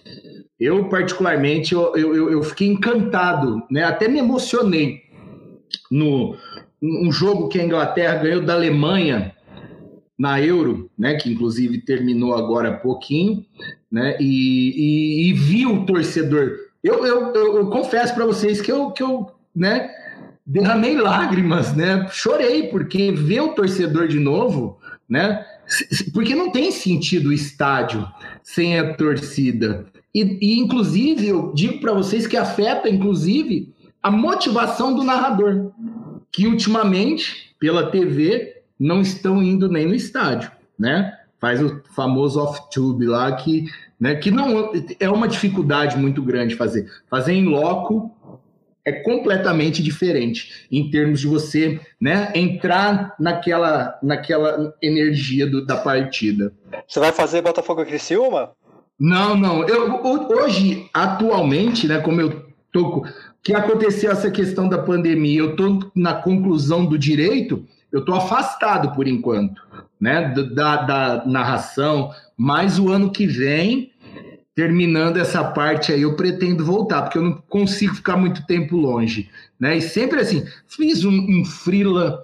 [0.59, 3.84] eu particularmente eu, eu, eu fiquei encantado, né?
[3.84, 5.05] Até me emocionei
[5.91, 6.36] no
[6.82, 9.34] um jogo que a Inglaterra ganhou da Alemanha
[10.17, 13.45] na Euro, né, que inclusive terminou agora há pouquinho,
[13.91, 16.51] né, e, e, e vi o torcedor.
[16.84, 19.89] Eu, eu, eu, eu confesso para vocês que eu, que eu né,
[20.45, 25.45] derramei lágrimas, né, chorei, porque ver o torcedor de novo, né,
[26.13, 28.07] porque não tem sentido o estádio
[28.43, 29.86] sem a torcida.
[30.13, 33.73] E, e inclusive, eu digo para vocês que afeta, inclusive,
[34.06, 35.72] a motivação do narrador,
[36.32, 41.18] que ultimamente, pela TV, não estão indo nem no estádio, né?
[41.41, 43.66] Faz o famoso off-tube lá que,
[43.99, 46.88] né, que não é uma dificuldade muito grande fazer.
[47.10, 48.16] Fazer em loco
[48.86, 56.53] é completamente diferente em termos de você, né, entrar naquela naquela energia do, da partida.
[56.88, 58.51] Você vai fazer Botafogo e Criciúma?
[58.99, 59.68] Não, não.
[59.68, 59.99] Eu
[60.30, 63.03] hoje atualmente, né, como eu tô
[63.46, 68.96] que aconteceu essa questão da pandemia, eu tô na conclusão do direito, eu estou afastado
[68.96, 69.62] por enquanto,
[70.02, 73.91] né, da, da narração, mas o ano que vem,
[74.56, 79.30] terminando essa parte aí, eu pretendo voltar, porque eu não consigo ficar muito tempo longe,
[79.60, 82.20] né, e sempre assim, fiz um, um freela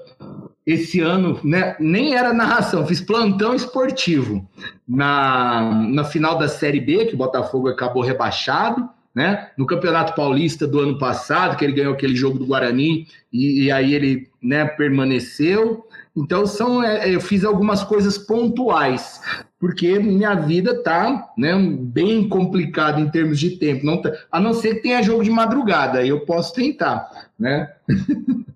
[0.66, 4.44] esse ano, né, nem era narração, fiz plantão esportivo
[4.88, 9.49] na, na final da Série B, que o Botafogo acabou rebaixado, né?
[9.57, 13.72] No Campeonato Paulista do ano passado, que ele ganhou aquele jogo do Guarani e, e
[13.72, 15.86] aí ele né, permaneceu.
[16.16, 19.22] Então são, é, eu fiz algumas coisas pontuais,
[19.59, 23.86] porque minha vida tá né, bem complicada em termos de tempo.
[23.86, 27.70] Não tá, a não ser que tenha jogo de madrugada, eu posso tentar, né?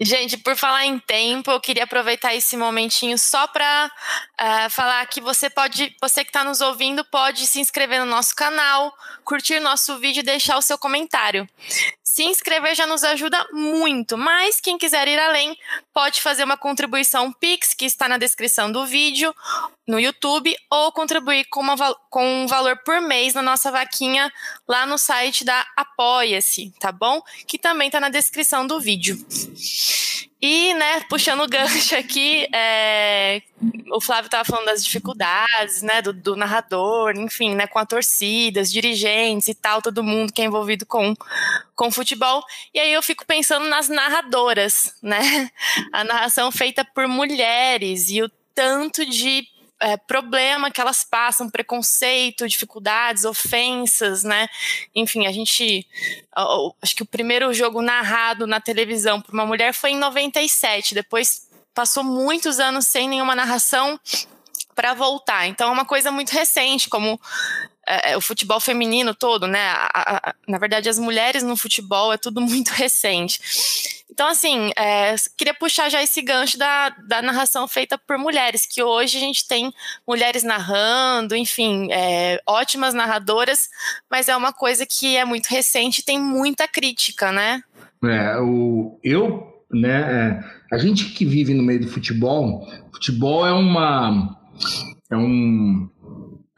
[0.00, 5.06] Gente, por falar em tempo, eu queria aproveitar esse momentinho só para uh, eh, falar
[5.06, 8.92] que você pode, você que está nos ouvindo, pode se inscrever no nosso canal,
[9.24, 11.48] curtir nosso vídeo e deixar o seu comentário.
[12.12, 15.56] Se inscrever já nos ajuda muito, mas quem quiser ir além
[15.94, 19.34] pode fazer uma contribuição Pix, que está na descrição do vídeo,
[19.88, 21.74] no YouTube, ou contribuir com, uma,
[22.10, 24.30] com um valor por mês na nossa vaquinha
[24.68, 27.22] lá no site da Apoia-se, tá bom?
[27.46, 29.16] Que também está na descrição do vídeo.
[30.44, 33.40] E, né, puxando o gancho aqui, é,
[33.92, 38.60] o Flávio estava falando das dificuldades, né, do, do, narrador, enfim, né, com a torcida,
[38.60, 41.14] os dirigentes e tal, todo mundo que é envolvido com,
[41.76, 42.42] com futebol.
[42.74, 45.48] E aí eu fico pensando nas narradoras, né,
[45.92, 49.46] a narração feita por mulheres e o tanto de
[49.82, 54.48] é, problema que elas passam, preconceito, dificuldades, ofensas, né?
[54.94, 55.86] Enfim, a gente.
[56.80, 61.48] Acho que o primeiro jogo narrado na televisão por uma mulher foi em 97, depois
[61.74, 63.98] passou muitos anos sem nenhuma narração
[64.74, 65.46] para voltar.
[65.48, 67.20] Então é uma coisa muito recente, como
[67.86, 69.70] é, é, o futebol feminino todo, né?
[69.70, 73.40] A, a, na verdade, as mulheres no futebol é tudo muito recente.
[74.12, 78.82] Então, assim, é, queria puxar já esse gancho da, da narração feita por mulheres, que
[78.82, 79.72] hoje a gente tem
[80.06, 83.70] mulheres narrando, enfim, é, ótimas narradoras,
[84.10, 87.62] mas é uma coisa que é muito recente e tem muita crítica, né?
[88.04, 93.52] É, o, eu, né, é, a gente que vive no meio do futebol, futebol é
[93.52, 94.38] uma.
[95.10, 95.88] É um,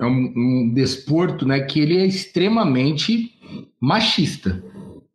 [0.01, 3.31] é um, um desporto né, que ele é extremamente
[3.81, 4.61] machista.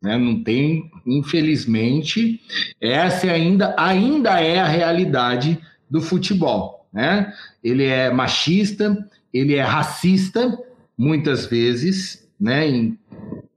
[0.01, 0.17] Né?
[0.17, 2.41] Não tem, infelizmente,
[2.79, 6.87] essa é ainda, ainda é a realidade do futebol.
[6.91, 7.33] Né?
[7.63, 8.97] Ele é machista,
[9.33, 10.57] ele é racista,
[10.97, 12.91] muitas vezes, né?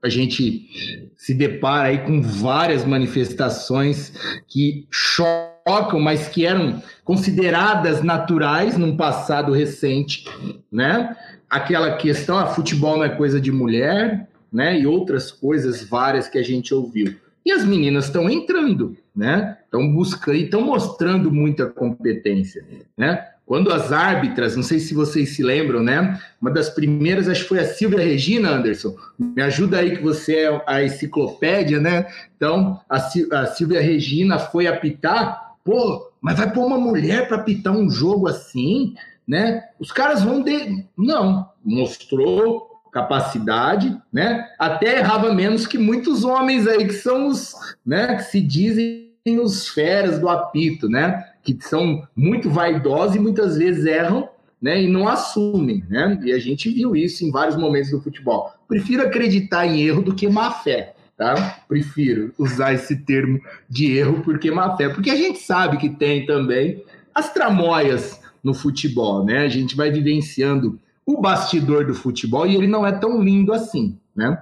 [0.01, 4.13] A gente se depara aí com várias manifestações
[4.47, 10.25] que chocam, mas que eram consideradas naturais num passado recente,
[10.71, 11.17] né?
[11.51, 14.79] Aquela questão, a ah, futebol não é coisa de mulher, né?
[14.79, 17.15] E outras coisas várias que a gente ouviu.
[17.45, 19.59] E as meninas estão entrando, né?
[19.65, 22.65] Estão buscando e estão mostrando muita competência,
[22.97, 23.27] né?
[23.53, 26.19] quando as árbitras, não sei se vocês se lembram, né?
[26.41, 28.97] Uma das primeiras, acho que foi a Silvia Regina Anderson.
[29.19, 32.07] Me ajuda aí que você é a enciclopédia, né?
[32.35, 37.77] Então, a, a Silvia Regina foi apitar, pô, mas vai pôr uma mulher para apitar
[37.77, 38.95] um jogo assim,
[39.29, 39.65] né?
[39.79, 40.87] Os caras vão de...
[40.97, 44.47] não, mostrou capacidade, né?
[44.59, 49.11] Até errava menos que muitos homens aí que são os, né, que se dizem
[49.43, 51.25] os feras do apito, né?
[51.43, 54.29] Que são muito vaidosos e muitas vezes erram,
[54.61, 54.83] né?
[54.83, 56.21] E não assumem, né?
[56.23, 58.53] E a gente viu isso em vários momentos do futebol.
[58.69, 61.63] Prefiro acreditar em erro do que má fé, tá?
[61.67, 66.27] Prefiro usar esse termo de erro porque má fé, porque a gente sabe que tem
[66.27, 66.85] também
[67.15, 69.39] as tramóias no futebol, né?
[69.39, 73.99] A gente vai vivenciando o bastidor do futebol e ele não é tão lindo assim,
[74.15, 74.41] né?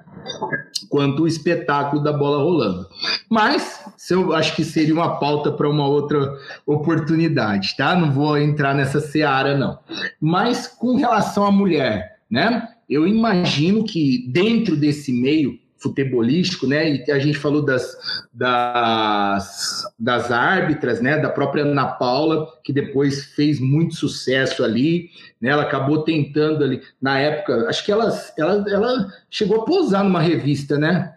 [0.89, 2.87] Quanto o espetáculo da bola rolando.
[3.31, 3.81] Mas
[4.11, 6.37] eu acho que seria uma pauta para uma outra
[6.67, 7.97] oportunidade, tá?
[7.97, 9.79] Não vou entrar nessa seara, não.
[10.21, 12.69] Mas com relação à mulher, né?
[12.89, 17.05] Eu imagino que dentro desse meio futebolístico, né?
[17.07, 17.97] E a gente falou das,
[18.33, 21.19] das, das árbitras, né?
[21.19, 25.11] Da própria Ana Paula, que depois fez muito sucesso ali,
[25.41, 25.51] né?
[25.51, 30.21] Ela acabou tentando ali, na época, acho que ela, ela, ela chegou a posar numa
[30.21, 31.15] revista, né?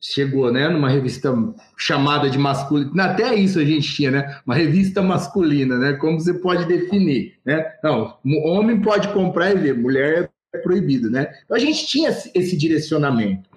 [0.00, 0.68] Chegou, né?
[0.68, 1.34] Numa revista
[1.76, 3.04] chamada de masculina.
[3.06, 4.38] Até isso a gente tinha, né?
[4.46, 5.94] Uma revista masculina, né?
[5.94, 7.64] Como você pode definir, né?
[7.82, 11.28] Não, homem pode comprar e ver, mulher é proibido, né?
[11.44, 13.48] Então a gente tinha esse direcionamento.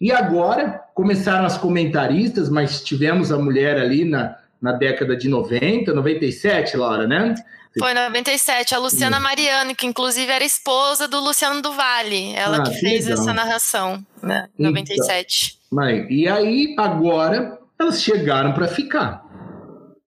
[0.00, 5.92] E agora começaram as comentaristas, mas tivemos a mulher ali na, na década de 90,
[5.92, 7.34] 97, Laura, né?
[7.78, 12.58] Foi em 97, a Luciana Mariano, que inclusive era esposa do Luciano do Vale, ela
[12.58, 13.20] ah, que, que fez legal.
[13.20, 14.48] essa narração, né?
[14.56, 15.58] Em 97.
[15.72, 19.24] Então, e aí, agora, elas chegaram para ficar.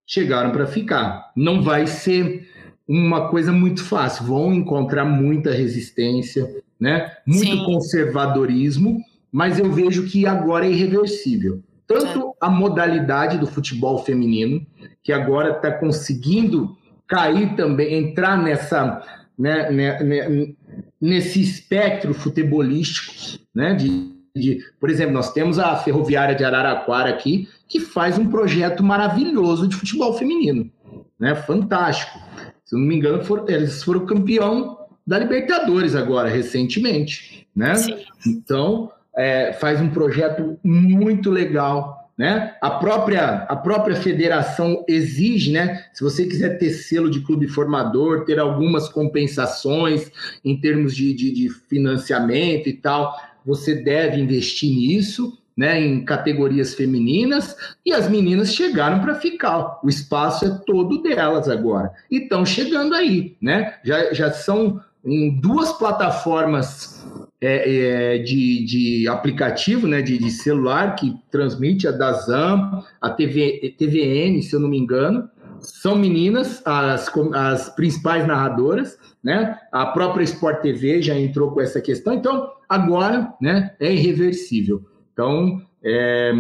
[0.06, 1.32] Chegaram para ficar.
[1.36, 2.47] Não vai ser
[2.88, 7.12] uma coisa muito fácil, vão encontrar muita resistência, né?
[7.26, 7.66] Muito Sim.
[7.66, 11.62] conservadorismo, mas eu vejo que agora é irreversível.
[11.86, 14.66] Tanto a modalidade do futebol feminino,
[15.04, 16.78] que agora está conseguindo
[17.08, 19.02] cair também, entrar nessa,
[19.38, 20.54] né, né, né,
[21.00, 27.48] nesse espectro futebolístico, né, de, de, por exemplo, nós temos a Ferroviária de Araraquara aqui,
[27.68, 30.70] que faz um projeto maravilhoso de futebol feminino,
[31.18, 32.27] né, fantástico.
[32.68, 37.76] Se eu não me engano, foram, eles foram campeão da Libertadores agora, recentemente, né?
[37.76, 37.96] Sim.
[38.26, 42.56] Então, é, faz um projeto muito legal, né?
[42.62, 45.86] A própria, a própria federação exige, né?
[45.94, 50.12] Se você quiser ter selo de clube formador, ter algumas compensações
[50.44, 53.16] em termos de, de, de financiamento e tal,
[53.46, 59.80] você deve investir nisso, né, em categorias femininas e as meninas chegaram para ficar.
[59.84, 61.92] O espaço é todo delas agora.
[62.12, 63.74] E estão chegando aí, né?
[63.84, 67.04] Já, já são em duas plataformas
[67.42, 73.76] é, é, de, de aplicativo, né, de, de, celular que transmite a Dazam, a TV,
[73.78, 75.30] TVN, se eu não me engano.
[75.60, 79.58] São meninas, as, as principais narradoras, né?
[79.72, 82.14] A própria Sport TV já entrou com essa questão.
[82.14, 84.84] Então, agora, né, é irreversível.
[85.18, 86.32] Então, é,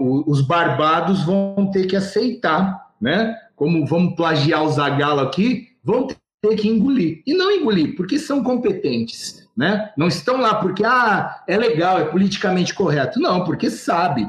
[0.00, 3.36] os barbados vão ter que aceitar, né?
[3.54, 7.22] Como vamos plagiar o Zagalo aqui, vão ter que engolir.
[7.26, 9.90] E não engolir, porque são competentes, né?
[9.94, 13.20] Não estão lá porque, ah, é legal, é politicamente correto.
[13.20, 14.26] Não, porque sabe,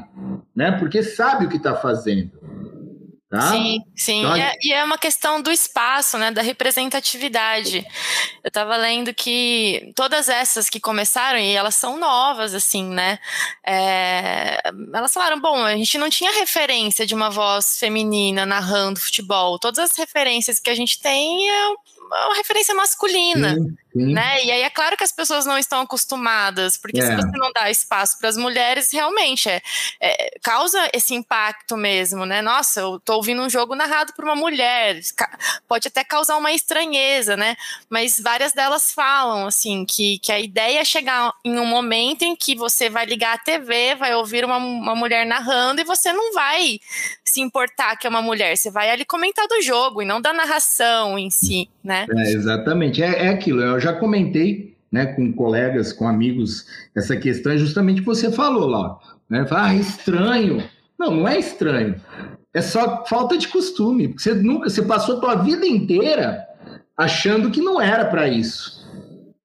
[0.54, 0.72] né?
[0.72, 2.32] Porque sabe o que está fazendo.
[3.36, 3.50] Tá?
[3.50, 4.20] Sim, sim.
[4.20, 6.30] Então, e, é, e, é, uma questão do espaço, né?
[6.30, 7.86] Da representatividade.
[8.42, 13.18] Eu estava lendo que todas essas que começaram, e elas são novas, assim, né?
[13.64, 14.60] É,
[14.94, 19.58] elas falaram: bom, a gente não tinha referência de uma voz feminina narrando futebol.
[19.58, 21.74] Todas as referências que a gente tem é
[22.06, 24.12] uma referência masculina, sim, sim.
[24.12, 24.44] né?
[24.44, 27.06] E aí é claro que as pessoas não estão acostumadas, porque é.
[27.06, 29.62] se você não dá espaço para as mulheres, realmente é,
[30.00, 32.40] é, causa esse impacto mesmo, né?
[32.42, 35.00] Nossa, eu tô ouvindo um jogo narrado por uma mulher,
[35.68, 37.56] pode até causar uma estranheza, né?
[37.88, 42.36] Mas várias delas falam assim que, que a ideia é chegar em um momento em
[42.36, 46.32] que você vai ligar a TV, vai ouvir uma, uma mulher narrando e você não
[46.32, 46.80] vai
[47.36, 50.32] se importar que é uma mulher, você vai ali comentar do jogo e não da
[50.32, 52.06] narração em si, né?
[52.10, 56.66] É, exatamente, é, é aquilo, eu já comentei né, com colegas, com amigos,
[56.96, 59.46] essa questão é justamente o que você falou lá, né?
[59.50, 60.66] Ah, é estranho.
[60.98, 62.00] Não, não é estranho.
[62.54, 64.14] É só falta de costume.
[64.16, 66.46] Você nunca, você passou a tua vida inteira
[66.96, 68.88] achando que não era para isso,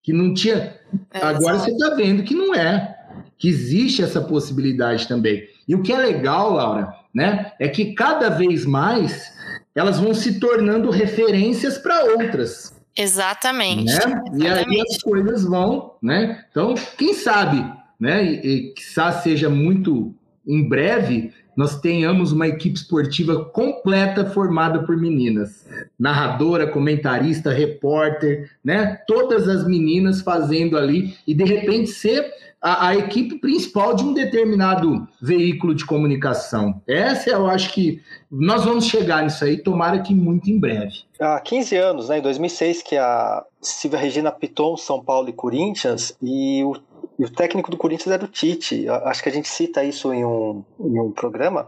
[0.02, 0.80] que não tinha.
[1.14, 1.64] É, Agora exatamente.
[1.64, 2.96] você está vendo que não é,
[3.38, 5.44] que existe essa possibilidade também.
[5.68, 7.52] E o que é legal, Laura, né?
[7.60, 9.34] É que cada vez mais
[9.76, 12.76] elas vão se tornando referências para outras.
[12.98, 13.86] Exatamente.
[13.86, 13.94] Né?
[13.94, 14.44] Exatamente.
[14.44, 16.44] E aí as coisas vão, né?
[16.52, 17.66] Então, quem sabe,
[18.00, 18.24] né?
[18.24, 20.14] E, e quizá seja muito
[20.46, 25.68] em breve nós tenhamos uma equipe esportiva completa formada por meninas.
[26.00, 28.98] Narradora, comentarista, repórter, né?
[29.06, 32.32] Todas as meninas fazendo ali e de repente ser
[32.62, 36.82] a, a, equipe principal de um determinado veículo de comunicação.
[36.88, 41.04] Essa eu acho que nós vamos chegar nisso aí, tomara que muito em breve.
[41.20, 46.16] Há 15 anos, né, em 2006, que a Silvia Regina pitou São Paulo e Corinthians
[46.22, 46.76] e o
[47.20, 48.90] e o técnico do Corinthians era o Tite.
[48.90, 51.68] Acho que a gente cita isso em um, em um programa.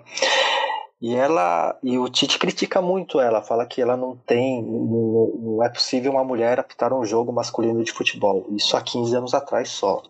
[1.00, 5.64] E ela e o Tite critica muito ela, fala que ela não tem, não, não
[5.64, 8.48] é possível uma mulher apitar um jogo masculino de futebol.
[8.50, 10.02] Isso há 15 anos atrás só.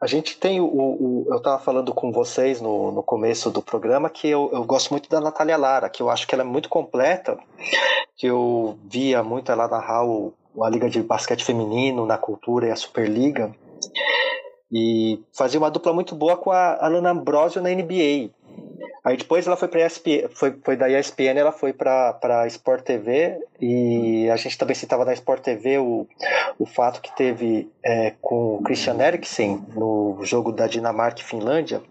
[0.00, 0.66] A gente tem o.
[0.66, 4.90] o eu estava falando com vocês no, no começo do programa que eu, eu gosto
[4.90, 7.36] muito da Natália Lara, que eu acho que ela é muito completa,
[8.16, 10.32] que eu via muito ela narrar o,
[10.62, 13.52] a Liga de Basquete Feminino na Cultura e a Superliga.
[14.70, 18.30] E fazia uma dupla muito boa com a Alana Ambrosio na NBA.
[19.04, 23.38] Aí depois ela foi para ESPN, foi, foi da ESPN, ela foi para Sport TV
[23.60, 26.06] e a gente também citava na Sport TV o,
[26.58, 31.82] o fato que teve é, com o Christian Eriksen no jogo da Dinamarca e Finlândia,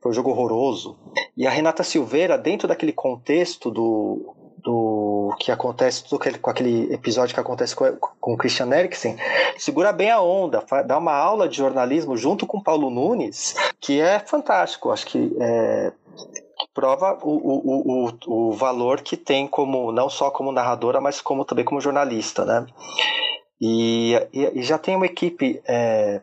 [0.00, 0.96] foi um jogo horroroso.
[1.36, 6.92] E a Renata Silveira, dentro daquele contexto do, do que acontece tudo aquele, com aquele
[6.92, 9.16] episódio que acontece com, com o Christian Eriksen,
[9.56, 14.18] segura bem a onda, dá uma aula de jornalismo junto com Paulo Nunes, que é
[14.18, 14.90] fantástico.
[14.90, 15.92] Acho que é,
[16.78, 21.44] prova o, o, o, o valor que tem como não só como narradora, mas como
[21.44, 22.66] também como jornalista, né?
[23.60, 26.20] E, e, e já tem uma equipe é,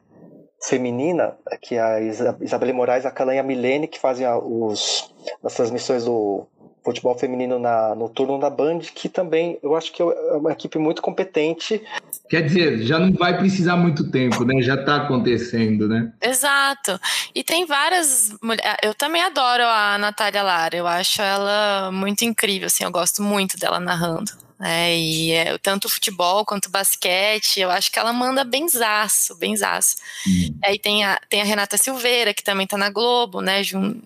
[0.64, 6.48] feminina, que é a Isabelle Moraes, a Calanha Milene, que fazem os, as transmissões do
[6.86, 10.78] futebol feminino na, no turno da Band, que também eu acho que é uma equipe
[10.78, 11.82] muito competente.
[12.30, 14.62] Quer dizer, já não vai precisar muito tempo, né?
[14.62, 16.14] Já está acontecendo, né?
[16.22, 17.00] Exato.
[17.34, 18.78] E tem várias mulheres.
[18.84, 20.78] Eu também adoro a Natália Lara.
[20.78, 22.84] Eu acho ela muito incrível, assim.
[22.84, 24.45] Eu gosto muito dela narrando.
[24.62, 29.36] É, e é, tanto o futebol quanto o basquete, eu acho que ela manda benzaço,
[29.38, 29.96] benzaço.
[30.26, 30.58] Hum.
[30.64, 33.62] Aí tem a, tem a Renata Silveira, que também tá na Globo, né?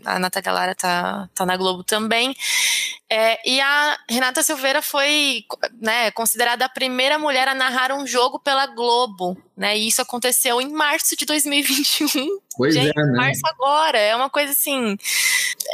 [0.06, 2.36] A Natália Lara tá, tá na Globo também.
[3.12, 5.44] É, e a Renata Silveira foi
[5.80, 9.78] né, considerada a primeira mulher a narrar um jogo pela Globo, né?
[9.78, 12.40] E isso aconteceu em março de 2021.
[12.56, 13.14] Pois Gente, é, né?
[13.18, 14.98] Março agora, é uma coisa assim,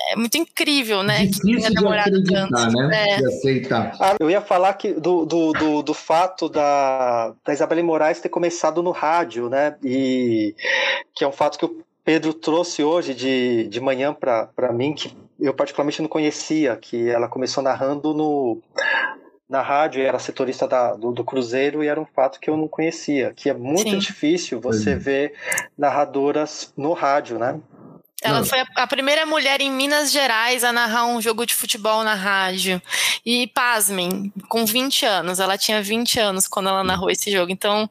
[0.09, 1.27] é muito incrível, né?
[1.27, 2.77] Difícil de acreditar, tanto.
[2.77, 3.09] né?
[3.11, 3.17] É.
[3.17, 3.95] De aceitar.
[3.99, 8.29] Ah, eu ia falar que do, do, do, do fato da, da Isabelle Moraes ter
[8.29, 9.75] começado no rádio, né?
[9.83, 10.55] E
[11.13, 15.15] que é um fato que o Pedro trouxe hoje de, de manhã para mim, que
[15.39, 18.61] eu particularmente não conhecia, que ela começou narrando no
[19.49, 22.67] na rádio, era setorista da, do, do, Cruzeiro e era um fato que eu não
[22.67, 23.99] conhecia, que é muito Sim.
[23.99, 24.95] difícil você é.
[24.95, 25.33] ver
[25.77, 27.59] narradoras no rádio, né?
[28.25, 28.45] Ela não.
[28.45, 32.81] foi a primeira mulher em Minas Gerais a narrar um jogo de futebol na rádio.
[33.23, 35.39] E, pasmem, com 20 anos.
[35.39, 37.51] Ela tinha 20 anos quando ela narrou esse jogo.
[37.51, 37.87] Então,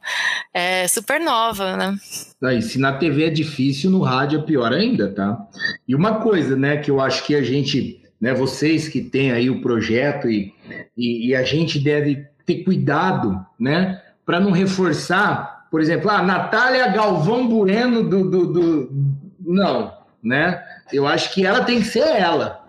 [0.52, 1.96] é super nova, né?
[2.42, 5.38] Aí, se na TV é difícil, no rádio é pior ainda, tá?
[5.86, 9.50] E uma coisa, né, que eu acho que a gente, né, vocês que têm aí
[9.50, 10.54] o projeto e,
[10.96, 16.22] e, e a gente deve ter cuidado, né, para não reforçar, por exemplo, a ah,
[16.22, 18.90] Natália Galvão Bueno do, do, do...
[19.38, 20.64] Não, né?
[20.90, 22.64] Eu acho que ela tem que ser ela,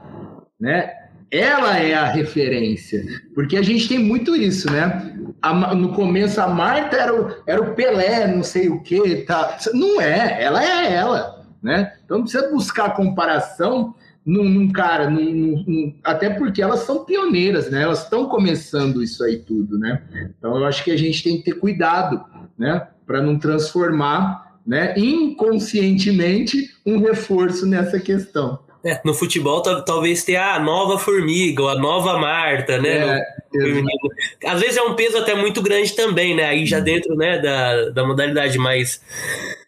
[0.60, 0.91] né?
[1.32, 5.16] Ela é a referência, porque a gente tem muito isso, né?
[5.41, 9.58] A, no começo a Marta era o, era o Pelé, não sei o que, tá?
[9.74, 11.93] Não é, ela é ela, né?
[12.03, 13.95] Então não precisa buscar comparação
[14.26, 17.84] num, num cara, num, num, até porque elas são pioneiras, né?
[17.84, 20.01] Elas estão começando isso aí tudo, né?
[20.38, 22.23] Então eu acho que a gente tem que ter cuidado,
[22.57, 22.88] né?
[23.05, 28.59] Para não transformar né, inconscientemente um reforço nessa questão.
[28.84, 33.19] É, no futebol talvez tenha a nova formiga ou a nova Marta, né?
[33.19, 36.45] É, Às vezes é um peso até muito grande também, né?
[36.45, 39.01] Aí já dentro né, da, da modalidade, mas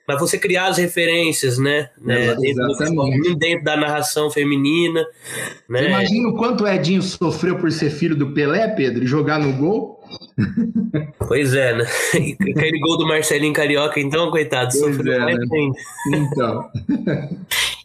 [0.08, 1.90] mas você criar as referências, né?
[2.00, 5.06] né dentro, do, dentro da narração feminina.
[5.68, 5.90] Né?
[5.90, 9.52] Imagina o quanto o Edinho sofreu por ser filho do Pelé, Pedro, e jogar no
[9.54, 10.02] gol.
[11.28, 11.86] Pois é, né?
[12.40, 15.46] Aquele gol do Marcelinho Carioca, então, coitado, pois sofreu é, né?
[16.14, 16.72] Então.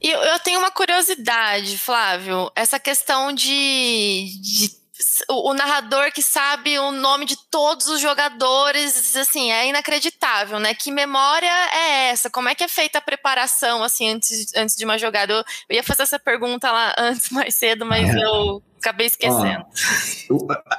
[0.00, 2.50] E eu tenho uma curiosidade, Flávio.
[2.54, 4.81] Essa questão de, de
[5.28, 10.74] o, narrador que sabe o nome de todos os jogadores, assim, é inacreditável, né?
[10.74, 12.30] Que memória é essa?
[12.30, 15.32] Como é que é feita a preparação, assim, antes, antes de uma jogada?
[15.32, 18.24] Eu, eu ia fazer essa pergunta lá antes, mais cedo, mas é.
[18.24, 19.64] eu acabei esquecendo.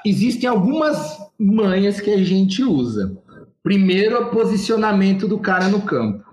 [0.06, 0.98] existem algumas
[1.40, 3.18] manhas que a gente usa.
[3.62, 6.24] Primeiro, o posicionamento do cara no campo.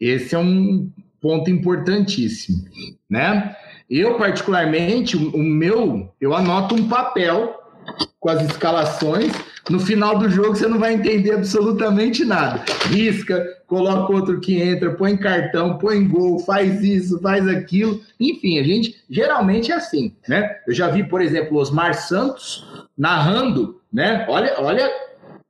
[0.00, 0.90] Esse é um
[1.20, 2.64] ponto importantíssimo,
[3.10, 3.56] né?
[3.88, 7.60] Eu, particularmente, o meu, eu anoto um papel
[8.18, 9.32] com as escalações.
[9.68, 12.64] No final do jogo você não vai entender absolutamente nada.
[12.86, 18.00] Risca, coloca outro que entra, põe cartão, põe gol, faz isso, faz aquilo.
[18.18, 20.56] Enfim, a gente geralmente é assim, né?
[20.66, 22.66] Eu já vi, por exemplo, Osmar Santos
[22.96, 24.24] narrando, né?
[24.28, 24.90] Olha, olha,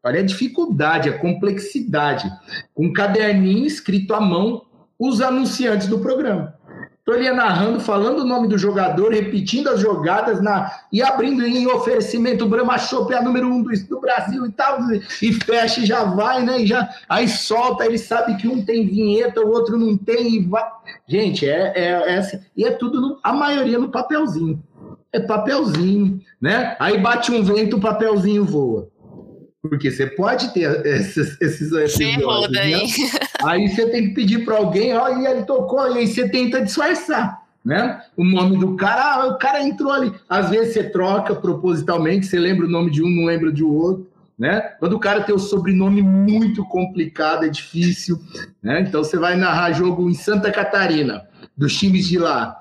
[0.03, 2.31] olha a dificuldade, a complexidade.
[2.75, 4.63] Com um caderninho escrito à mão,
[4.99, 6.55] os anunciantes do programa.
[7.05, 11.47] Então ele ia narrando, falando o nome do jogador, repetindo as jogadas na, e abrindo
[11.47, 14.79] em oferecimento Brahma Chopp é a número um do, do, Brasil e tal,
[15.21, 16.63] e fecha e já vai, né?
[16.63, 20.47] E já, aí solta, ele sabe que um tem vinheta, o outro não tem, e
[20.47, 20.65] vai.
[21.07, 24.63] Gente, é, é, é assim, e é tudo, no, a maioria no papelzinho.
[25.13, 26.75] É papelzinho, né?
[26.81, 28.89] Aí bate um vento, o papelzinho voa.
[29.61, 31.99] Porque você pode ter esses, esses, esses
[32.51, 32.73] daí.
[32.73, 32.81] Né?
[33.45, 37.43] Aí você tem que pedir para alguém, e ele tocou, e aí você tenta disfarçar,
[37.65, 38.03] né?
[38.17, 40.13] O nome do cara, ah, o cara entrou ali.
[40.29, 44.07] Às vezes você troca propositalmente, você lembra o nome de um, não lembra de outro,
[44.39, 44.61] né?
[44.79, 48.21] Quando o cara tem o sobrenome muito complicado, é difícil,
[48.63, 48.81] né?
[48.81, 51.23] Então você vai narrar jogo em Santa Catarina,
[51.57, 52.61] dos times de lá.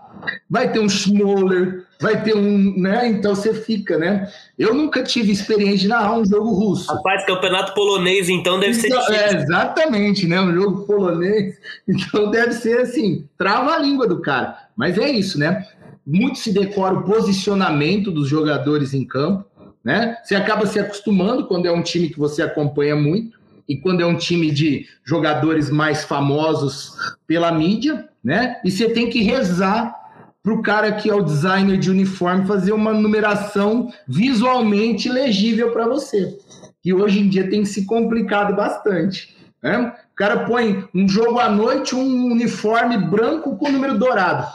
[0.50, 3.08] Vai ter um Schmoller, vai ter um, né?
[3.08, 4.30] Então você fica, né?
[4.60, 6.94] Eu nunca tive experiência de narrar um jogo russo.
[6.94, 9.38] Rapaz, campeonato polonês, então deve ser então, difícil.
[9.38, 10.42] É, exatamente, né?
[10.42, 11.58] Um jogo polonês.
[11.88, 14.58] Então deve ser assim, trava a língua do cara.
[14.76, 15.66] Mas é isso, né?
[16.06, 19.46] Muito se decora o posicionamento dos jogadores em campo,
[19.84, 20.18] né?
[20.24, 24.06] Você acaba se acostumando quando é um time que você acompanha muito e quando é
[24.06, 26.94] um time de jogadores mais famosos
[27.26, 28.58] pela mídia, né?
[28.64, 30.03] E você tem que rezar
[30.44, 35.88] para o cara que é o designer de uniforme fazer uma numeração visualmente legível para
[35.88, 36.38] você.
[36.84, 39.34] E hoje em dia tem se complicado bastante.
[39.62, 39.94] Né?
[40.12, 44.46] O cara põe um jogo à noite, um uniforme branco com número dourado.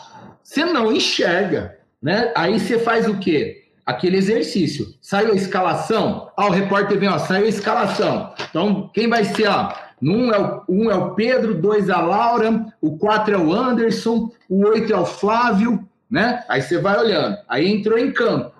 [0.42, 1.78] Você não enxerga.
[2.02, 2.30] Né?
[2.36, 3.64] Aí você faz o quê?
[3.86, 4.86] Aquele exercício.
[5.00, 6.30] Saiu a escalação?
[6.36, 8.34] Ah, o repórter vem, ó, saiu a escalação.
[8.50, 9.72] Então, quem vai ser, ó?
[10.02, 13.52] Um é, o, um é o Pedro, dois é a Laura, o quatro é o
[13.52, 16.44] Anderson, o oito é o Flávio, né?
[16.48, 17.36] Aí você vai olhando.
[17.48, 18.52] Aí entrou em campo.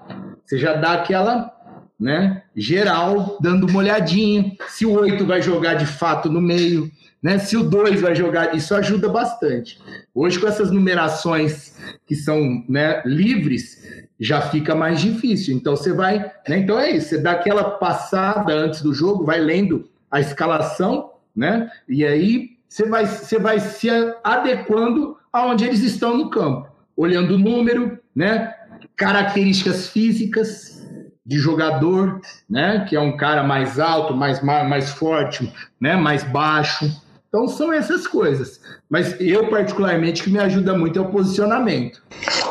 [0.44, 1.52] Você já dá aquela,
[1.98, 2.42] né?
[2.54, 4.52] Geral, dando uma olhadinha.
[4.68, 6.90] Se o oito vai jogar de fato no meio,
[7.22, 7.38] né?
[7.38, 9.80] Se o dois vai jogar, isso ajuda bastante.
[10.14, 11.76] Hoje, com essas numerações
[12.06, 13.82] que são né, livres,
[14.18, 15.54] já fica mais difícil.
[15.54, 16.18] Então você vai,
[16.48, 16.58] né?
[16.58, 17.08] Então é isso.
[17.08, 21.07] Você dá aquela passada antes do jogo, vai lendo a escalação
[21.38, 21.70] né?
[21.88, 23.88] E aí você vai, você vai se
[24.24, 28.52] adequando aonde eles estão no campo, olhando o número, né?
[28.96, 30.84] Características físicas
[31.24, 32.20] de jogador,
[32.50, 32.84] né?
[32.88, 35.94] Que é um cara mais alto, mais, mais forte, né?
[35.94, 36.90] Mais baixo.
[37.28, 38.60] Então são essas coisas.
[38.90, 42.02] Mas eu, particularmente, que me ajuda muito é o posicionamento.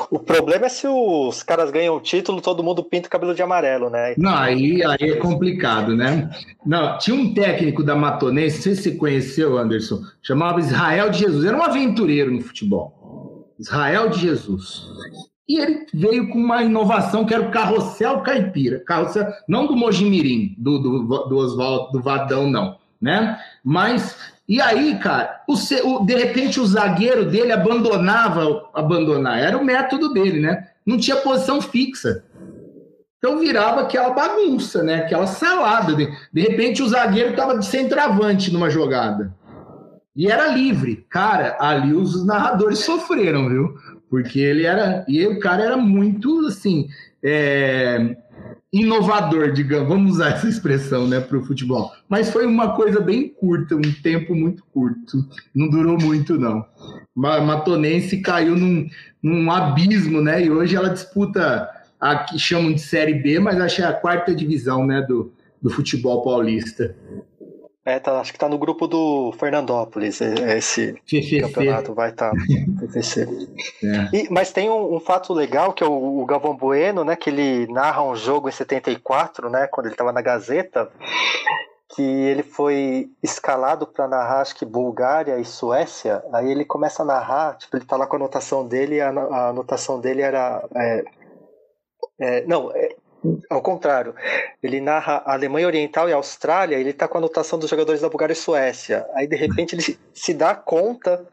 [0.10, 3.42] O problema é se os caras ganham o título, todo mundo pinta o cabelo de
[3.42, 4.14] amarelo, né?
[4.18, 6.30] Não, aí, aí é complicado, né?
[6.66, 11.20] Não, tinha um técnico da Matonense, não sei se você conheceu, Anderson, chamava Israel de
[11.20, 11.46] Jesus.
[11.46, 13.54] Era um aventureiro no futebol.
[13.60, 14.86] Israel de Jesus.
[15.48, 18.80] E ele veio com uma inovação que era o carrossel caipira.
[18.86, 22.78] Carrossel, não do Mojimirim, do, do, do Oswaldo, do Vadão, não.
[23.02, 23.40] Né?
[23.64, 24.18] Mas
[24.48, 30.14] e aí, cara, o, o, de repente o zagueiro dele abandonava, abandonar, era o método
[30.14, 30.68] dele, né?
[30.86, 32.24] Não tinha posição fixa.
[33.18, 35.04] Então virava aquela bagunça, né?
[35.04, 35.94] Aquela salada.
[35.94, 39.36] De, de repente o zagueiro estava de centroavante numa jogada.
[40.16, 41.06] E era livre.
[41.10, 43.76] Cara, ali os narradores sofreram, viu?
[44.10, 45.04] Porque ele era.
[45.10, 46.88] E o cara era muito assim.
[47.22, 48.16] É,
[48.82, 51.92] inovador, digamos, vamos usar essa expressão, né, para o futebol.
[52.08, 56.66] Mas foi uma coisa bem curta, um tempo muito curto, não durou muito não.
[57.16, 58.88] Matonense caiu num,
[59.22, 61.70] num abismo, né, e hoje ela disputa
[62.00, 65.32] a que chamam de Série B, mas acho que é a quarta divisão, né, do,
[65.62, 66.96] do futebol paulista.
[67.88, 71.40] É, tá, acho que tá no grupo do Fernandópolis, é, é esse FFC.
[71.40, 72.32] campeonato, vai estar.
[72.32, 72.36] Tá,
[74.14, 74.28] é.
[74.30, 77.66] mas tem um, um, fato legal que é o, o Galvão Bueno, né, que ele
[77.72, 80.92] narra um jogo em 74, né, quando ele estava na Gazeta,
[81.96, 86.22] que ele foi escalado para narrar, acho que Bulgária e Suécia.
[86.34, 89.50] Aí ele começa a narrar, tipo, ele tá lá com a anotação dele, a, a
[89.52, 90.62] anotação dele era.
[90.76, 91.06] É,
[92.20, 92.97] é, não, é,
[93.50, 94.14] Ao contrário,
[94.62, 98.02] ele narra a Alemanha Oriental e a Austrália, ele tá com a anotação dos jogadores
[98.02, 99.06] da Bulgária e Suécia.
[99.14, 101.26] Aí, de repente, ele se dá conta,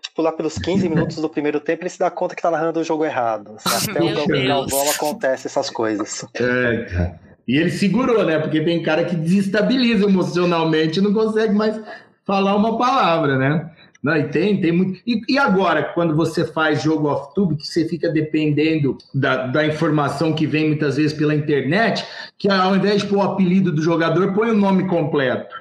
[0.00, 2.80] tipo, lá pelos 15 minutos do primeiro tempo, ele se dá conta que tá narrando
[2.80, 3.56] o jogo errado.
[3.88, 4.46] Até Meu o.
[4.46, 6.24] Galvão acontece essas coisas.
[6.34, 7.20] É, cara.
[7.46, 8.38] E ele segurou, né?
[8.38, 11.80] Porque tem cara que desestabiliza emocionalmente e não consegue mais
[12.26, 13.70] falar uma palavra, né?
[14.08, 14.98] Não, e tem, tem muito.
[15.06, 20.32] E, e agora, quando você faz jogo off-tube, que você fica dependendo da, da informação
[20.32, 22.06] que vem muitas vezes pela internet,
[22.38, 25.54] que ao invés de pôr o apelido do jogador, põe o nome completo.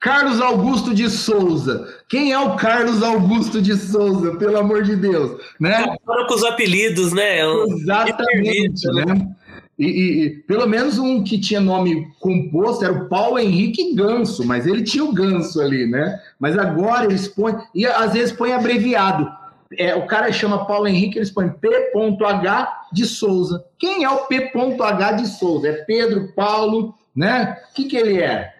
[0.00, 1.86] Carlos Augusto de Souza.
[2.08, 5.38] Quem é o Carlos Augusto de Souza, pelo amor de Deus?
[5.60, 5.94] Né?
[6.06, 7.42] Fora com os apelidos, né?
[7.68, 9.28] Exatamente, né?
[9.80, 14.66] E, e- pelo menos um que tinha nome composto era o Paulo Henrique Ganso, mas
[14.66, 16.20] ele tinha o Ganso ali, né?
[16.38, 19.26] Mas agora eles põem, e às vezes põem abreviado.
[19.78, 22.88] É, o cara chama Paulo Henrique, eles põem P.H.
[22.92, 23.64] de Souza.
[23.78, 25.12] Quem é o P.H.
[25.12, 25.68] de Souza?
[25.68, 27.56] É Pedro, Paulo, né?
[27.70, 28.52] O que, que ele é?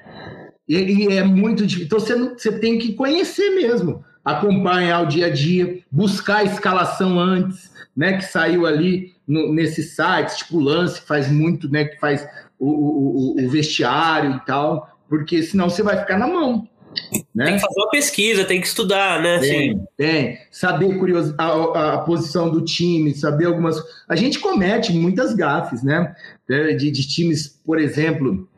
[0.66, 1.86] E, e é muito difícil.
[1.86, 7.18] Então você, você tem que conhecer mesmo, acompanhar o dia a dia, buscar a escalação
[7.18, 8.14] antes, né?
[8.14, 11.84] Que saiu ali no, nesses sites, tipo o Lance, que faz muito, né?
[11.84, 12.26] Que faz
[12.58, 16.68] o, o, o- vestiário e tal, porque senão você vai ficar na mão.
[17.12, 17.52] Tem Né?
[17.52, 19.36] que fazer uma pesquisa, tem que estudar, né?
[19.36, 20.38] Assim, Tem, tem.
[20.50, 23.80] Saber curioso, a, a posição do time, saber algumas.
[24.08, 26.14] A gente comete muitas gafes, né?
[26.48, 28.48] É, De, de times, por exemplo,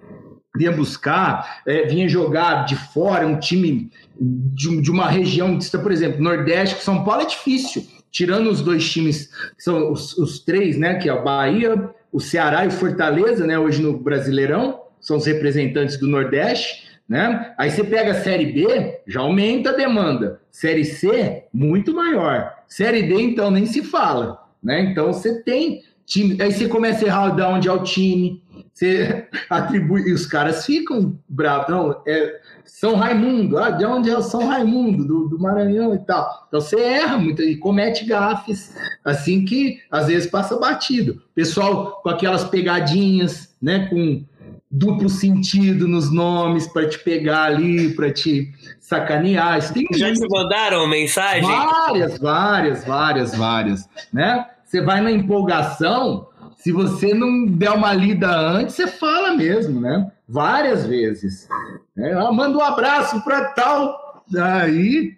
[0.57, 6.23] vinha buscar, é, vinha jogar de fora, um time de, de uma região, por exemplo,
[6.23, 7.87] Nordeste, São Paulo é difícil.
[8.13, 10.95] Tirando os dois times, que são os, os três, né?
[10.95, 13.59] Que é o Bahia, o Ceará e o Fortaleza, né?
[13.59, 17.53] Hoje no Brasileirão, são os representantes do Nordeste né?
[17.59, 20.41] Aí você pega a Série B, já aumenta a demanda.
[20.51, 22.51] Série C, muito maior.
[22.67, 24.81] Série D, então, nem se fala, né?
[24.81, 26.41] Então você tem time.
[26.41, 28.42] Aí você começa a errar de onde é o time,
[28.73, 30.09] você atribui.
[30.09, 31.69] E os caras ficam bravos.
[31.69, 35.05] Não, é São Raimundo, ah, de onde é o São Raimundo?
[35.05, 36.47] Do, do Maranhão e tal.
[36.49, 41.23] Então você erra muito e comete gafes, assim que às vezes passa batido.
[41.35, 43.87] Pessoal com aquelas pegadinhas, né?
[43.89, 44.25] Com
[44.73, 48.51] duplo sentido nos nomes para te pegar ali, para te
[48.81, 49.59] sacanear.
[49.59, 51.43] Isso tem já te mandaram mensagem?
[51.43, 54.47] várias, várias, várias, várias, né?
[54.65, 56.29] Você vai na empolgação,
[56.63, 60.11] se você não der uma lida antes, você fala mesmo, né?
[60.29, 61.49] Várias vezes.
[61.97, 62.13] né?
[62.13, 64.25] Ah, manda um abraço para tal.
[64.39, 65.13] Aí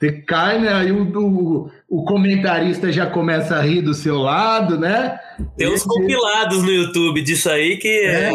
[0.00, 0.72] você cai, né?
[0.72, 5.18] Aí o, o, o comentarista já começa a rir do seu lado, né?
[5.56, 8.32] Tem uns compilados no YouTube disso aí que é, É.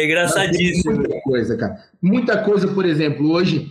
[0.00, 0.94] é engraçadíssimo.
[0.94, 1.76] Muita coisa, cara.
[2.00, 3.68] Muita coisa, por exemplo, hoje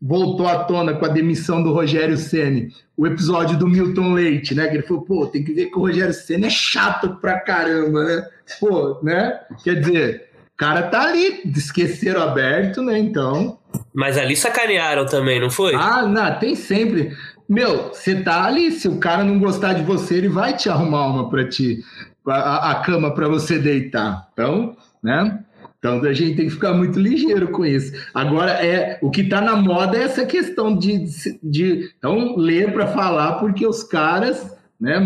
[0.00, 4.68] voltou à tona com a demissão do Rogério Ceni, o episódio do Milton Leite, né?
[4.68, 8.04] Que ele falou, pô, tem que ver que o Rogério Ceni é chato pra caramba,
[8.04, 8.26] né?
[8.58, 9.40] Pô, né?
[9.62, 12.98] Quer dizer, o cara tá ali, esqueceram aberto, né?
[12.98, 13.58] Então.
[13.92, 15.74] Mas ali sacanearam também, não foi?
[15.74, 17.14] Ah, não, tem sempre.
[17.48, 21.06] Meu, você tá ali, se o cara não gostar de você, ele vai te arrumar
[21.06, 21.82] uma pra ti,
[22.26, 24.28] a, a cama pra você deitar.
[24.32, 25.40] Então, né?
[25.80, 27.92] Então a gente tem que ficar muito ligeiro com isso.
[28.12, 31.06] Agora, é o que tá na moda é essa questão de.
[31.42, 34.96] de então, ler para falar, porque os caras, né,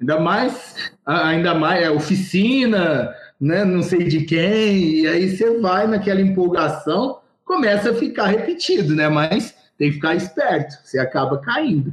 [0.00, 0.74] ainda mais,
[1.06, 7.20] ainda mais, é oficina, né, não sei de quem, e aí você vai naquela empolgação,
[7.44, 9.08] começa a ficar repetido, né?
[9.08, 11.92] Mas tem que ficar esperto, você acaba caindo.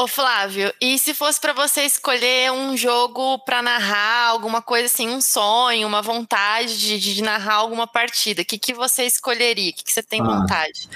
[0.00, 5.08] Ô Flávio, e se fosse pra você escolher um jogo pra narrar alguma coisa assim,
[5.08, 9.70] um sonho, uma vontade de, de narrar alguma partida, o que, que você escolheria?
[9.70, 10.24] O que, que você tem Ah.
[10.24, 10.88] vontade?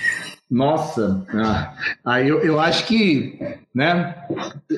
[0.48, 1.74] Nossa, ah,
[2.04, 3.40] aí eu, eu acho que,
[3.74, 4.14] né,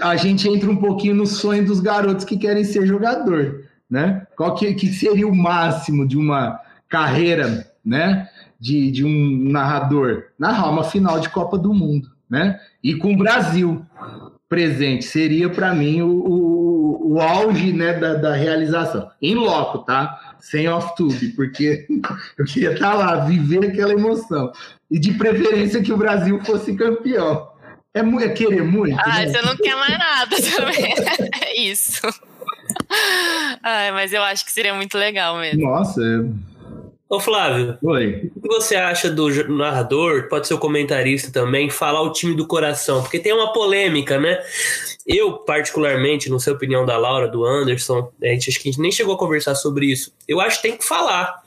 [0.01, 4.27] a gente entra um pouquinho no sonho dos garotos que querem ser jogador, né?
[4.39, 6.59] Qual que, que seria o máximo de uma
[6.89, 8.27] carreira, né,
[8.59, 10.29] de, de um narrador?
[10.39, 12.61] Narrar uma final de Copa do Mundo, né?
[12.83, 13.87] E com o Brasil
[14.49, 19.09] presente seria para mim o, o, o auge, né, da, da realização.
[19.23, 20.35] Em loco, tá?
[20.41, 21.87] Sem off-tube, porque
[22.37, 24.53] eu queria estar lá, viver aquela emoção.
[24.91, 27.49] E de preferência que o Brasil fosse campeão.
[27.95, 28.99] É, é querer muito.
[28.99, 29.29] Ah, né?
[29.29, 30.95] você não quer mais nada também.
[31.45, 32.03] É isso.
[33.63, 35.63] Ai, mas eu acho que seria muito legal mesmo.
[35.63, 36.54] Nossa, é-
[37.15, 38.29] Ô Flávio, Oi.
[38.35, 42.45] o que você acha do narrador, pode ser o comentarista também, falar o time do
[42.45, 43.03] coração?
[43.03, 44.43] Porque tem uma polêmica, né?
[45.07, 48.73] Eu, particularmente, não sei a opinião da Laura, do Anderson, a gente, acho que a
[48.73, 50.13] gente nem chegou a conversar sobre isso.
[50.27, 51.41] Eu acho que tem que falar.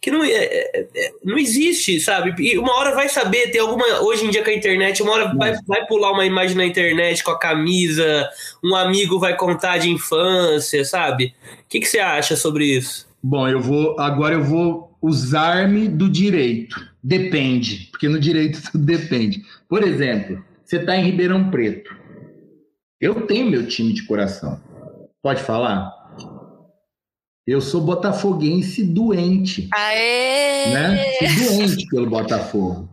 [0.00, 2.34] Que não, é, é- é- não existe, sabe?
[2.42, 3.84] E uma hora vai saber, tem alguma.
[4.00, 7.22] Hoje em dia com a internet, uma hora vai, vai pular uma imagem na internet
[7.22, 8.26] com a camisa,
[8.64, 11.34] um amigo vai contar de infância, sabe?
[11.60, 13.06] O que, que você acha sobre isso?
[13.26, 16.82] Bom, eu vou agora eu vou usar-me do direito.
[17.02, 19.44] Depende, porque no direito tudo depende.
[19.68, 21.94] Por exemplo, você está em Ribeirão Preto.
[22.98, 24.58] Eu tenho meu time de coração.
[25.22, 25.92] Pode falar?
[27.46, 30.72] Eu sou botafoguense doente, Aê!
[30.72, 31.04] né?
[31.28, 32.88] Sou doente pelo Botafogo.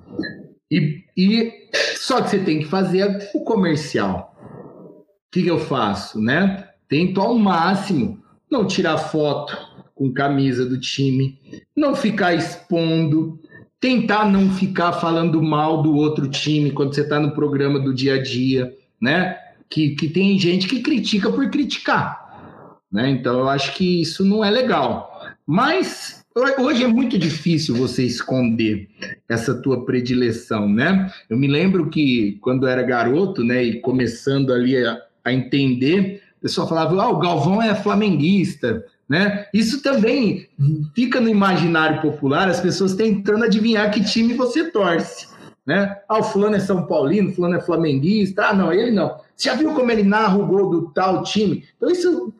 [0.70, 4.36] E, e só que você tem que fazer o comercial.
[4.38, 6.68] O que, que eu faço, né?
[6.90, 9.58] Tento ao máximo não tirar foto
[10.02, 11.38] com camisa do time,
[11.78, 13.40] não ficar expondo,
[13.80, 18.16] tentar não ficar falando mal do outro time quando você está no programa do dia
[18.16, 19.38] a dia, né?
[19.70, 23.12] Que, que tem gente que critica por criticar, né?
[23.12, 25.22] Então eu acho que isso não é legal.
[25.46, 26.26] Mas
[26.58, 28.90] hoje é muito difícil você esconder
[29.30, 31.14] essa tua predileção, né?
[31.30, 36.24] Eu me lembro que quando eu era garoto, né, e começando ali a, a entender,
[36.40, 39.46] o pessoal falava: "Ah, o Galvão é flamenguista", né?
[39.54, 40.48] Isso também
[40.96, 45.28] fica no imaginário popular, as pessoas tentando adivinhar que time você torce,
[45.68, 45.98] né?
[46.08, 48.46] Ah, o fulano é São Paulino, fulano é flamenguista.
[48.46, 49.18] Ah, não, ele não.
[49.36, 51.66] Você já viu como ele narra o gol do tal time?
[51.76, 52.34] Então isso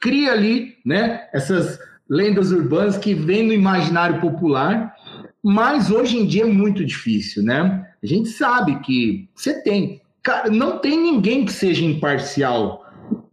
[0.00, 4.94] cria ali, né, essas lendas urbanas que vêm no imaginário popular,
[5.42, 7.86] mas hoje em dia é muito difícil, né?
[8.02, 12.86] A gente sabe que você tem, cara, não tem ninguém que seja imparcial,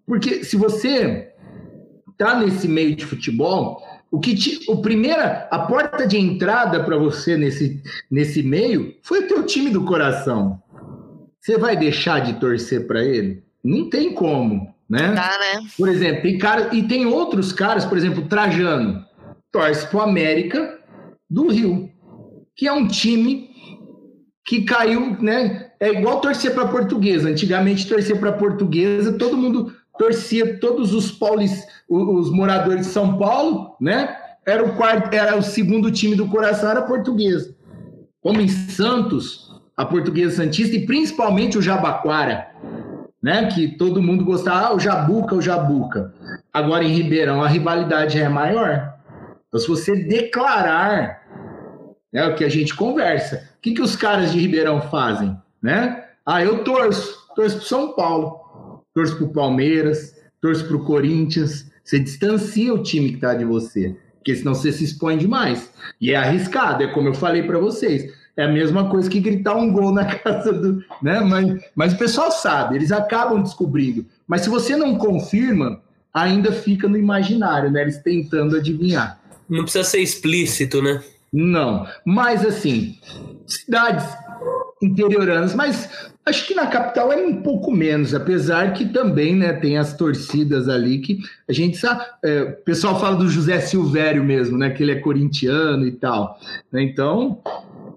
[0.06, 1.33] porque se você
[2.24, 6.98] tá nesse meio de futebol, o que te, o primeira, a porta de entrada para
[6.98, 10.62] você nesse, nesse meio foi o teu time do coração.
[11.40, 13.44] Você vai deixar de torcer para ele?
[13.64, 15.14] Não tem como, né?
[15.14, 15.68] Tá, né?
[15.78, 19.04] Por exemplo, tem cara e tem outros caras, por exemplo, Trajano,
[19.52, 20.80] torce pro América
[21.30, 21.90] do Rio,
[22.56, 23.50] que é um time
[24.46, 25.72] que caiu, né?
[25.80, 27.30] É igual torcer para Portuguesa.
[27.30, 33.76] Antigamente torcer para Portuguesa, todo mundo torcia, todos os paulis, os moradores de São Paulo,
[33.80, 34.16] né?
[34.46, 37.56] Era o quarto, era o segundo time do coração era Portuguesa.
[38.22, 42.54] Como em Santos, a Portuguesa Santista e principalmente o Jabaquara
[43.24, 43.48] né?
[43.48, 46.14] Que todo mundo gostava, ah, o Jabuca, o Jabuca.
[46.52, 48.96] Agora em Ribeirão a rivalidade é maior.
[49.48, 51.22] Então, se você declarar,
[52.12, 53.50] é o que a gente conversa.
[53.58, 56.04] O que, que os caras de Ribeirão fazem, né?
[56.26, 58.42] Ah, eu torço, torço pro São Paulo,
[58.94, 61.72] torço pro Palmeiras, torço pro Corinthians.
[61.84, 65.72] Você distancia o time que tá de você, porque senão você se expõe demais.
[66.00, 68.14] E é arriscado, é como eu falei para vocês.
[68.36, 70.84] É a mesma coisa que gritar um gol na casa do.
[71.02, 71.20] Né?
[71.20, 74.06] Mas, mas o pessoal sabe, eles acabam descobrindo.
[74.28, 75.82] Mas se você não confirma,
[76.14, 77.82] ainda fica no imaginário, né?
[77.82, 79.20] Eles tentando adivinhar.
[79.50, 81.02] Não precisa ser explícito, né?
[81.32, 81.88] Não.
[82.06, 82.98] Mas assim,
[83.46, 84.06] cidades
[84.86, 89.78] interioranas, mas acho que na capital é um pouco menos, apesar que também né, tem
[89.78, 92.04] as torcidas ali que a gente sabe.
[92.24, 94.70] É, o pessoal fala do José Silvério mesmo, né?
[94.70, 96.40] Que ele é corintiano e tal.
[96.72, 97.42] Né, então,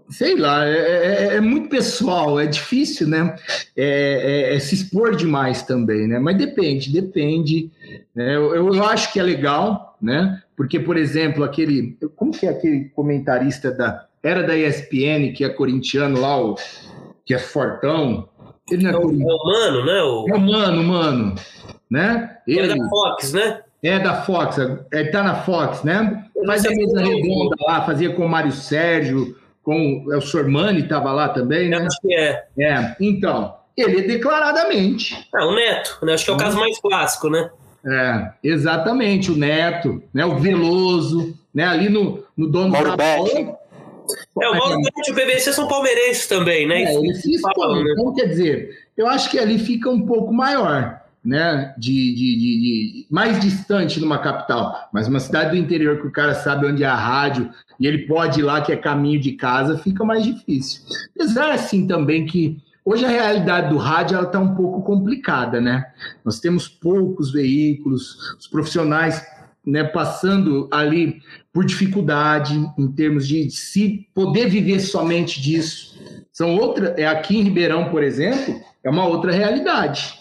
[0.08, 3.36] sei lá, é, é, é, muito pessoal, é difícil, né?
[3.76, 6.18] É, é, se expor demais também, né?
[6.18, 7.70] Mas depende, depende.
[8.14, 8.36] Né?
[8.36, 10.42] Eu, eu acho que é legal, né?
[10.56, 11.98] Porque, por exemplo, aquele.
[12.14, 14.05] Como que é aquele comentarista da.
[14.26, 16.56] Era da ESPN, que é corintiano lá, o,
[17.24, 18.28] que é fortão.
[18.68, 20.02] Ele não é, é, o, é o Mano, né?
[20.02, 20.26] O...
[20.28, 21.34] É o Mano, Mano.
[21.88, 22.36] Né?
[22.44, 23.60] Ele, é da Fox, né?
[23.82, 24.58] É da Fox,
[24.90, 26.24] é, tá na Fox, né?
[26.44, 31.68] Fazia mesa redonda lá, fazia com o Mário Sérgio, com o Sormani estava lá também,
[31.68, 31.76] né?
[31.76, 32.46] Acho que é.
[32.58, 35.28] É, então, ele é declaradamente.
[35.32, 36.14] Ah, o Neto, né?
[36.14, 37.48] Acho que é o caso mais clássico, né?
[37.88, 40.26] É, exatamente, o Neto, né?
[40.26, 41.64] O Veloso, né?
[41.64, 43.56] Ali no, no dono Mauro da bola.
[44.40, 46.82] É, o Mauro o PVC são palmeirenses também, né?
[46.82, 47.30] É, ele se.
[47.30, 47.92] Né?
[47.92, 51.74] Então, quer dizer, eu acho que ali fica um pouco maior, né?
[51.76, 56.12] De, de, de, de, mais distante numa capital, mas uma cidade do interior que o
[56.12, 59.32] cara sabe onde é a rádio e ele pode ir lá que é caminho de
[59.32, 60.82] casa, fica mais difícil.
[61.14, 65.84] Apesar assim também que hoje a realidade do rádio está um pouco complicada, né?
[66.24, 69.22] Nós temos poucos veículos, os profissionais
[69.66, 71.20] né, passando ali
[71.56, 75.98] por dificuldade em termos de se poder viver somente disso.
[76.30, 80.18] São outra, é aqui em Ribeirão, por exemplo, é uma outra realidade,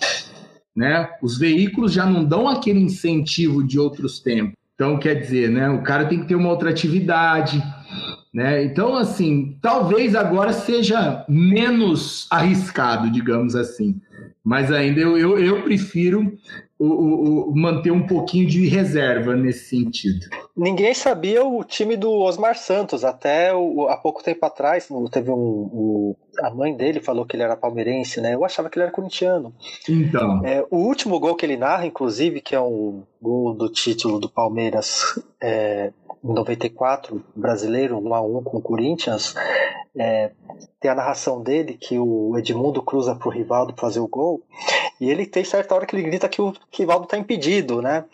[0.73, 1.09] né?
[1.21, 4.53] Os veículos já não dão aquele incentivo de outros tempos.
[4.75, 5.69] Então, quer dizer, né?
[5.69, 7.61] O cara tem que ter uma outra atividade,
[8.33, 8.63] né?
[8.63, 13.99] Então, assim, talvez agora seja menos arriscado, digamos assim.
[14.43, 16.37] Mas ainda eu, eu, eu prefiro
[16.77, 20.27] o, o, o manter um pouquinho de reserva nesse sentido.
[20.55, 26.15] Ninguém sabia o time do Osmar Santos, até o, há pouco tempo atrás, teve um,
[26.39, 28.35] a mãe dele falou que ele era palmeirense, né?
[28.35, 29.53] Eu achava que ele era corintiano.
[29.89, 30.45] Então.
[30.45, 34.29] É, o último gol que ele narra, inclusive, que é um gol do título do
[34.29, 35.91] Palmeiras é,
[36.25, 39.35] em 94, brasileiro, 1 a 1 com o Corinthians,
[39.95, 40.31] é,
[40.79, 44.41] tem a narração dele que o Edmundo cruza para o Rivaldo fazer o gol,
[44.99, 48.05] e ele tem certa hora que ele grita que o Rivaldo está impedido, né?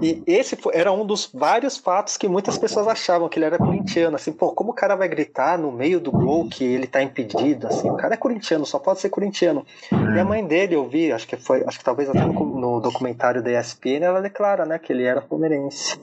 [0.00, 4.16] E esse era um dos vários fatos que muitas pessoas achavam que ele era corintiano.
[4.16, 7.68] Assim, pô, como o cara vai gritar no meio do gol que ele tá impedido?
[7.68, 9.64] Assim, o cara é corintiano, só pode ser corintiano.
[9.92, 12.80] E a mãe dele, eu vi, acho que foi, acho que talvez até no, no
[12.80, 15.96] documentário da ESPN, ela declara, né, que ele era palmeirense.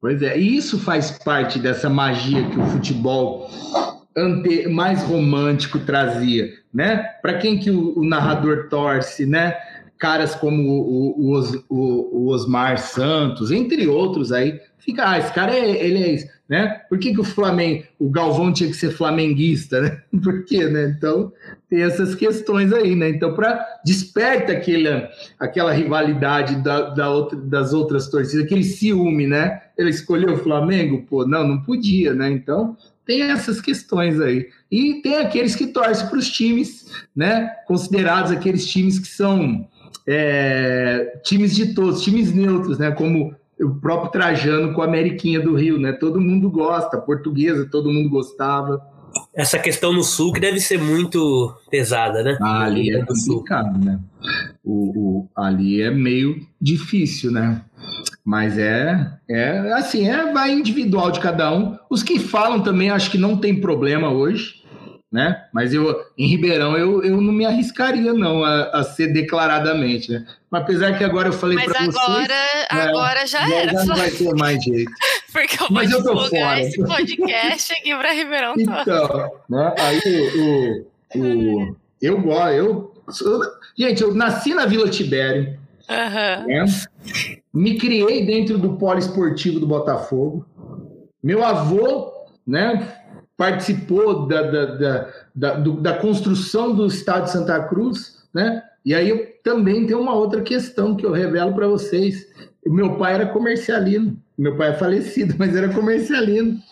[0.00, 3.50] Pois é, e isso faz parte dessa magia que o futebol
[4.16, 6.98] ante, mais romântico trazia, né?
[7.20, 9.56] Para quem que o, o narrador torce, né?
[9.98, 15.84] caras como o, o, o, Osmar Santos, entre outros aí, fica, ah, esse cara é,
[15.84, 16.80] ele é isso, né?
[16.88, 20.02] Por que, que o Flamengo, o Galvão tinha que ser flamenguista, né?
[20.22, 20.94] Por quê, né?
[20.96, 21.30] Então,
[21.68, 23.10] tem essas questões aí, né?
[23.10, 29.60] Então, para desperta aquela, aquela rivalidade da, da outra, das outras torcidas, aquele ciúme, né?
[29.76, 31.04] Ele escolheu o Flamengo?
[31.08, 32.30] Pô, não, não podia, né?
[32.30, 34.48] Então, tem essas questões aí.
[34.70, 37.50] E tem aqueles que torcem para os times, né?
[37.66, 39.68] Considerados aqueles times que são
[40.06, 42.90] é, times de todos, times neutros, né?
[42.90, 45.92] Como o próprio Trajano com a Ameriquinha do Rio, né?
[45.92, 48.80] Todo mundo gosta, portuguesa, todo mundo gostava.
[49.34, 52.38] Essa questão no sul que deve ser muito pesada, né?
[52.40, 53.98] Ah, ali é complicado, né?
[54.62, 57.62] O, o, ali é meio difícil, né?
[58.24, 61.76] Mas é, é assim, é vai individual de cada um.
[61.88, 64.57] Os que falam também acho que não tem problema hoje
[65.10, 65.44] né?
[65.52, 70.26] Mas eu, em Ribeirão, eu, eu não me arriscaria, não, a, a ser declaradamente, né?
[70.50, 71.94] Mas apesar que agora eu falei para vocês...
[71.94, 72.34] Mas agora,
[72.70, 73.72] agora já era.
[73.72, 74.92] Já não vai ter mais jeito.
[75.32, 76.60] Porque eu Mas vou eu tô fora.
[76.60, 79.74] esse podcast aqui para Ribeirão Então, né?
[79.78, 80.00] Aí
[81.14, 81.18] o...
[81.18, 82.94] o, eu gosto, eu...
[83.76, 86.46] Gente, eu nasci na Vila Tibério, uhum.
[86.46, 86.64] né?
[87.52, 90.44] me criei dentro do polo esportivo do Botafogo.
[91.22, 92.12] Meu avô,
[92.46, 92.97] né,
[93.38, 98.64] participou da, da, da, da, do, da construção do Estado de Santa Cruz, né?
[98.84, 102.26] E aí também tenho uma outra questão que eu revelo para vocês.
[102.66, 104.20] Meu pai era comercialino.
[104.38, 106.62] Meu pai é falecido, mas era comercialino.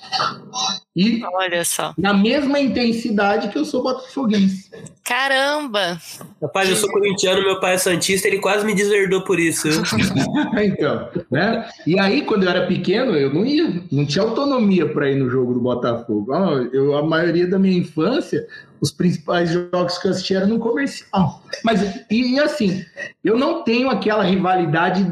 [0.94, 1.92] E Olha só.
[1.98, 4.70] na mesma intensidade que eu sou botafoguense.
[5.04, 6.00] Caramba!
[6.40, 9.68] Rapaz, eu sou corintiano, meu pai é santista, ele quase me deserdou por isso.
[10.64, 11.68] então, né?
[11.86, 15.28] E aí, quando eu era pequeno, eu não ia, não tinha autonomia para ir no
[15.28, 16.32] jogo do Botafogo.
[16.72, 18.46] Eu, a maioria da minha infância,
[18.80, 21.42] os principais jogos que eu assisti eram no comercial.
[21.62, 22.84] Mas, e, e assim,
[23.22, 25.04] eu não tenho aquela rivalidade,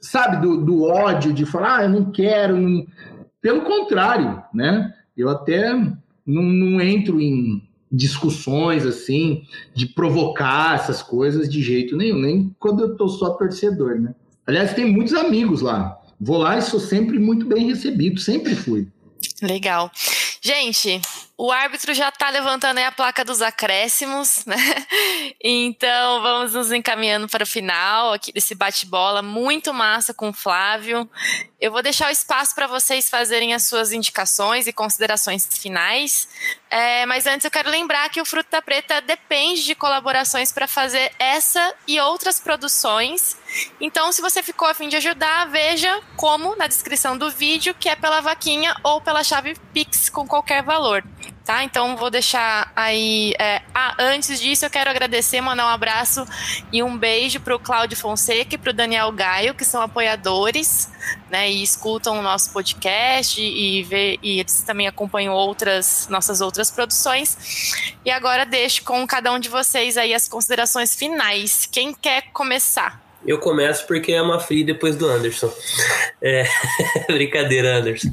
[0.00, 2.56] sabe, do, do ódio, de falar, ah, eu não quero.
[2.56, 2.86] Não...
[3.40, 4.92] Pelo contrário, né?
[5.16, 9.42] Eu até não, não entro em discussões assim,
[9.74, 14.14] de provocar essas coisas de jeito nenhum, nem quando eu tô só torcedor, né?
[14.46, 15.98] Aliás, tem muitos amigos lá.
[16.18, 18.88] Vou lá e sou sempre muito bem recebido, sempre fui.
[19.42, 19.90] Legal.
[20.40, 21.00] Gente,
[21.36, 24.56] o árbitro já está levantando a placa dos acréscimos, né?
[25.44, 31.08] Então vamos nos encaminhando para o final aqui desse bate-bola muito massa com o Flávio.
[31.60, 36.28] Eu vou deixar o espaço para vocês fazerem as suas indicações e considerações finais.
[36.70, 41.12] É, mas antes eu quero lembrar que o Fruta Preta depende de colaborações para fazer
[41.18, 43.36] essa e outras produções.
[43.80, 47.88] Então, se você ficou a fim de ajudar, veja como na descrição do vídeo, que
[47.88, 51.04] é pela vaquinha ou pela chave Pix com qualquer valor
[51.44, 51.64] tá?
[51.64, 53.34] Então vou deixar aí.
[53.38, 56.26] É, ah, antes disso, eu quero agradecer, mandar um abraço
[56.72, 60.90] e um beijo para o Cláudio Fonseca e para o Daniel Gaio, que são apoiadores,
[61.30, 61.50] né?
[61.50, 67.36] E escutam o nosso podcast e, vê, e eles também acompanham outras nossas outras produções.
[68.04, 71.66] E agora deixo com cada um de vocês aí as considerações finais.
[71.70, 73.11] Quem quer começar?
[73.26, 75.52] Eu começo porque é uma free depois do Anderson.
[76.20, 76.44] É...
[77.06, 78.08] Brincadeira, Anderson.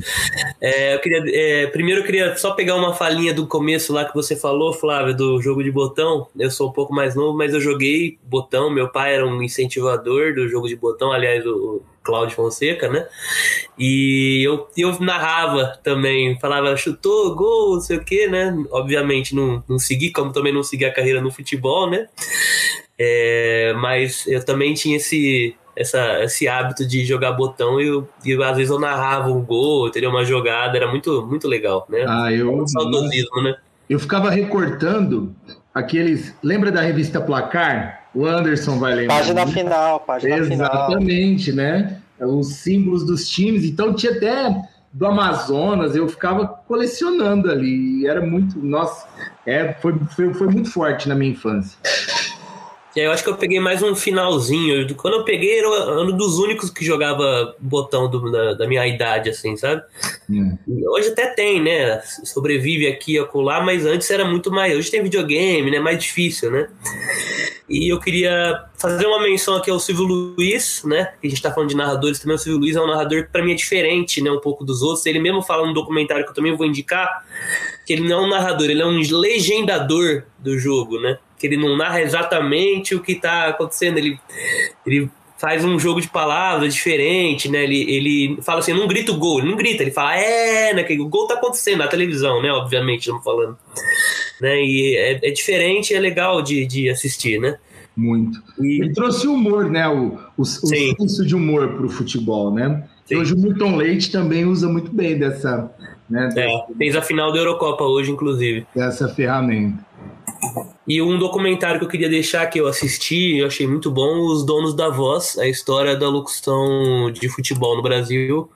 [0.61, 4.13] É, eu queria, é, primeiro eu queria só pegar uma falinha do começo lá que
[4.13, 6.27] você falou, Flávio, do jogo de botão.
[6.37, 8.69] Eu sou um pouco mais novo, mas eu joguei botão.
[8.69, 13.07] Meu pai era um incentivador do jogo de botão, aliás, o Cláudio Fonseca, né?
[13.77, 18.55] E eu, eu narrava também, falava chutou, gol, não sei o quê, né?
[18.71, 22.07] Obviamente não, não segui, como também não segui a carreira no futebol, né?
[22.99, 28.33] É, mas eu também tinha esse, essa, esse hábito de jogar botão e, eu, e
[28.43, 32.03] às vezes eu narrava um gol, teria uma jogada, era muito, muito legal, né?
[32.05, 32.53] Ah, eu.
[32.53, 33.55] Um saudosismo, né?
[33.89, 35.33] Eu ficava recortando
[35.73, 36.35] aqueles.
[36.43, 38.07] Lembra da revista Placar?
[38.13, 39.17] O Anderson vai lembrar.
[39.17, 41.65] Página final, página Exatamente, final.
[41.65, 42.01] né?
[42.19, 43.63] Os símbolos dos times.
[43.63, 44.61] Então tinha até
[44.91, 48.05] do Amazonas, eu ficava colecionando ali.
[48.05, 48.59] Era muito.
[48.59, 49.07] Nossa,
[49.45, 51.77] é, foi, foi, foi muito forte na minha infância.
[52.95, 54.95] É, eu acho que eu peguei mais um finalzinho.
[54.95, 59.29] Quando eu peguei, era um dos únicos que jogava botão do, da, da, minha idade,
[59.29, 59.83] assim, sabe?
[60.29, 60.57] Hum.
[60.89, 62.01] Hoje até tem, né?
[62.23, 64.75] Sobrevive aqui e acolá, mas antes era muito mais.
[64.75, 65.79] Hoje tem videogame, né?
[65.79, 66.67] Mais difícil, né?
[67.69, 71.13] E eu queria fazer uma menção aqui ao Silvio Luiz, né?
[71.21, 72.35] Que a gente tá falando de narradores também.
[72.35, 74.31] O Silvio Luiz é um narrador que, pra mim, é diferente, né?
[74.31, 75.05] Um pouco dos outros.
[75.05, 77.23] Ele mesmo fala no documentário que eu também vou indicar
[77.85, 81.19] que ele não é um narrador, ele é um legendador do jogo, né?
[81.39, 83.97] Que ele não narra exatamente o que tá acontecendo.
[83.97, 84.19] Ele,
[84.85, 85.09] ele
[85.39, 87.63] faz um jogo de palavras diferente, né?
[87.63, 90.85] Ele, ele fala assim, não grita o gol, ele não grita, ele fala, é, né?
[90.99, 92.51] O gol tá acontecendo na televisão, né?
[92.51, 93.57] Obviamente, estamos falando.
[94.41, 94.61] Né?
[94.61, 97.57] E é, é diferente, é legal de, de assistir, né?
[97.95, 98.41] Muito.
[98.59, 98.81] E...
[98.81, 99.87] Ele trouxe humor, né?
[99.87, 102.83] O, o, o senso de humor para o futebol, né?
[103.05, 103.15] Sim.
[103.15, 105.71] Hoje o Milton Leite também usa muito bem dessa.
[106.09, 108.65] Né, é, fez a final da Eurocopa hoje, inclusive.
[108.75, 109.85] Dessa ferramenta.
[110.87, 114.45] E um documentário que eu queria deixar que eu assisti, eu achei muito bom, Os
[114.45, 118.49] Donos da Voz, a história da locução de futebol no Brasil.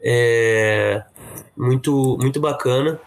[0.00, 1.02] É
[1.56, 3.00] muito, muito bacana,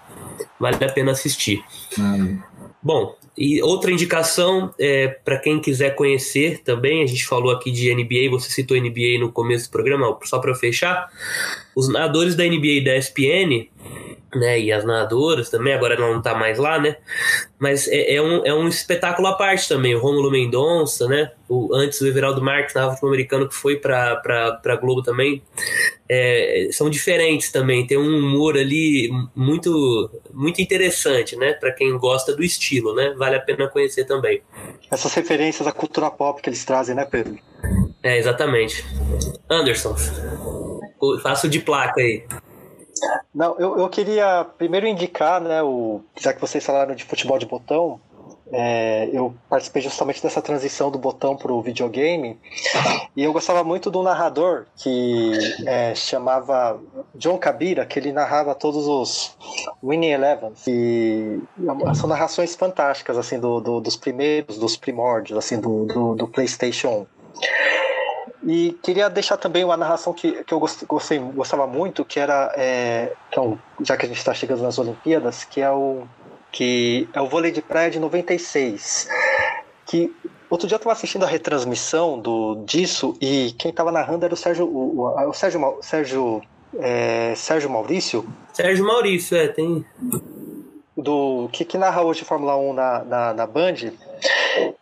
[0.60, 1.64] vale a pena assistir.
[1.98, 2.40] Hum.
[2.82, 7.94] Bom, e outra indicação é para quem quiser conhecer também, a gente falou aqui de
[7.94, 11.10] NBA, você citou NBA no começo do programa, só para fechar,
[11.76, 13.70] os nadadores da NBA e da ESPN
[14.36, 16.98] né, e as nadadoras também, agora ela não tá mais lá, né,
[17.58, 21.74] mas é, é, um, é um espetáculo à parte também, o Rômulo Mendonça, né, o,
[21.74, 25.42] antes o Everaldo Marques, na futebol americano, que foi pra, pra, pra Globo também,
[26.08, 32.36] é, são diferentes também, tem um humor ali muito, muito interessante, né, para quem gosta
[32.36, 34.42] do estilo, né, vale a pena conhecer também.
[34.92, 37.38] Essas referências à cultura pop que eles trazem, né, Pedro?
[38.02, 38.86] É, exatamente.
[39.50, 39.96] Anderson,
[41.22, 42.24] faço de placa aí.
[43.34, 47.46] Não, eu, eu queria primeiro indicar, né, o, já que vocês falaram de futebol de
[47.46, 48.00] botão,
[48.52, 52.40] é, eu participei justamente dessa transição do botão para o videogame
[53.16, 55.34] e eu gostava muito do narrador que
[55.68, 56.80] é, chamava
[57.14, 59.38] John Kabira, que ele narrava todos os
[59.84, 61.40] Winning Eleven e
[61.94, 67.06] são narrações fantásticas assim do, do, dos primeiros, dos primórdios assim do, do, do PlayStation
[67.06, 67.99] 1.
[68.52, 73.14] E queria deixar também uma narração que, que eu gostei, gostava muito, que era, é,
[73.30, 76.08] que é um, já que a gente está chegando nas Olimpíadas, que é o
[76.52, 79.08] que é o vôlei de praia de 96.
[79.86, 80.12] Que
[80.50, 84.38] outro dia eu estava assistindo a retransmissão do disso e quem estava narrando era o
[84.38, 86.42] Sérgio, o, o, o Sérgio, Sérgio,
[86.80, 88.28] é, Sérgio Maurício.
[88.52, 89.86] Sérgio Maurício, é, tem
[90.98, 93.94] do que, que narra hoje Fórmula 1 na, na, na Band.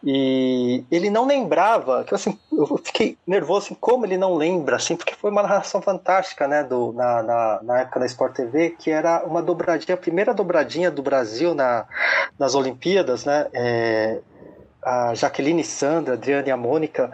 [0.03, 4.95] E ele não lembrava, que assim, eu fiquei nervoso assim, como ele não lembra, assim,
[4.95, 8.89] porque foi uma narração fantástica, né, do, na, na, na época da Sport TV, que
[8.89, 11.85] era uma dobradinha, a primeira dobradinha do Brasil na,
[12.37, 14.19] nas Olimpíadas, né, é,
[14.83, 17.11] a Jaqueline Sandra, a Adriana e a Mônica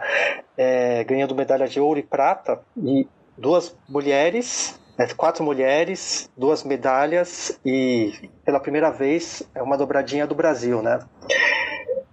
[0.56, 7.58] é, ganhando medalha de ouro e prata, e duas mulheres é, quatro mulheres, duas medalhas
[7.64, 11.00] e pela primeira vez é uma dobradinha do Brasil, né?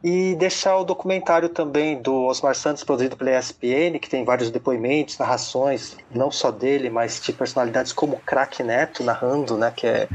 [0.03, 5.17] E deixar o documentário também do Osmar Santos, produzido pela ESPN, que tem vários depoimentos,
[5.17, 9.71] narrações, não só dele, mas de personalidades como Crack Neto narrando, né?
[9.75, 10.07] Que é,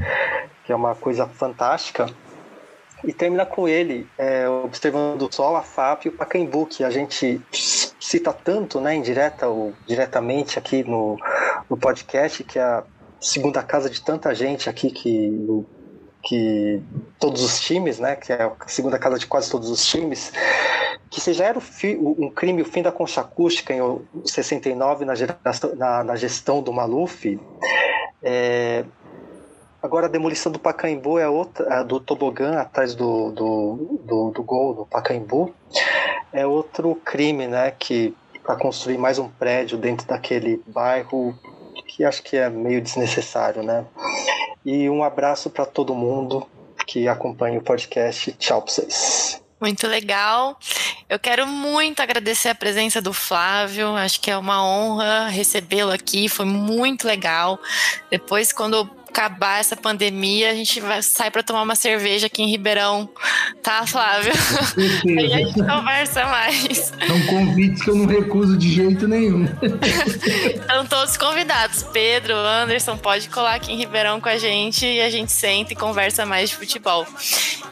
[0.65, 2.07] que é uma coisa fantástica.
[3.05, 6.91] E termina com ele, é, observando o Sol, a FAP e o Pacaembu, que a
[6.91, 11.17] gente cita tanto, né, indireta ou diretamente aqui no,
[11.71, 12.85] no podcast, que é a
[13.21, 15.67] segunda casa de tanta gente aqui que
[16.27, 16.83] que
[17.21, 20.33] todos os times, né, que é a segunda casa de quase todos os times,
[21.09, 21.59] que se já era
[21.89, 23.81] um crime o fim da concha acústica em
[24.25, 27.39] 69 na, geração, na, na gestão do Maluf,
[28.21, 28.85] é,
[29.81, 34.75] agora a demolição do Pacaembu é outra, do tobogã atrás do, do, do, do gol
[34.75, 35.55] do Pacaembu,
[36.33, 38.13] é outro crime, né, que
[38.43, 41.39] para construir mais um prédio dentro daquele bairro
[41.97, 43.83] que acho que é meio desnecessário, né?
[44.63, 46.47] E um abraço para todo mundo
[46.87, 48.33] que acompanha o podcast.
[48.33, 49.41] Tchau para vocês.
[49.59, 50.59] Muito legal.
[51.09, 53.97] Eu quero muito agradecer a presença do Flávio.
[53.97, 56.29] Acho que é uma honra recebê-lo aqui.
[56.29, 57.59] Foi muito legal.
[58.11, 62.51] Depois, quando acabar essa pandemia, a gente vai sair para tomar uma cerveja aqui em
[62.51, 63.09] Ribeirão,
[63.63, 64.31] tá, Flávio?
[65.09, 66.93] Aí a gente conversa mais.
[67.07, 69.47] São convites que eu não recuso de jeito nenhum.
[70.61, 71.83] Estão todos convidados.
[71.85, 75.77] Pedro, Anderson, pode colar aqui em Ribeirão com a gente e a gente senta e
[75.77, 77.07] conversa mais de futebol.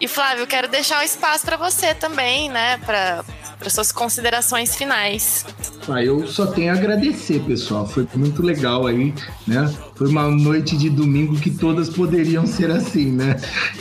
[0.01, 3.23] E Flávio, eu quero deixar um espaço para você também, né, para
[3.69, 5.45] suas considerações finais.
[5.87, 7.87] Ah, eu só tenho a agradecer, pessoal.
[7.87, 9.13] Foi muito legal aí,
[9.47, 9.71] né?
[9.95, 13.37] Foi uma noite de domingo que todas poderiam ser assim, né?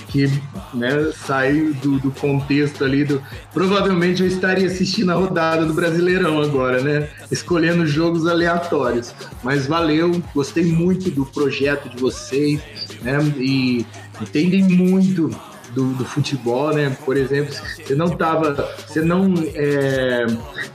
[0.10, 0.28] Que
[0.74, 3.22] né, saiu do, do contexto ali do.
[3.54, 7.08] Provavelmente eu estaria assistindo a rodada do Brasileirão agora, né?
[7.32, 9.14] Escolhendo jogos aleatórios.
[9.42, 12.62] Mas valeu, gostei muito do projeto de vocês,
[13.02, 13.18] né?
[13.38, 13.86] E
[14.22, 15.30] entendem muito
[15.74, 16.96] do, do, futebol, né?
[17.04, 20.26] Por exemplo, você não tava, você não, é,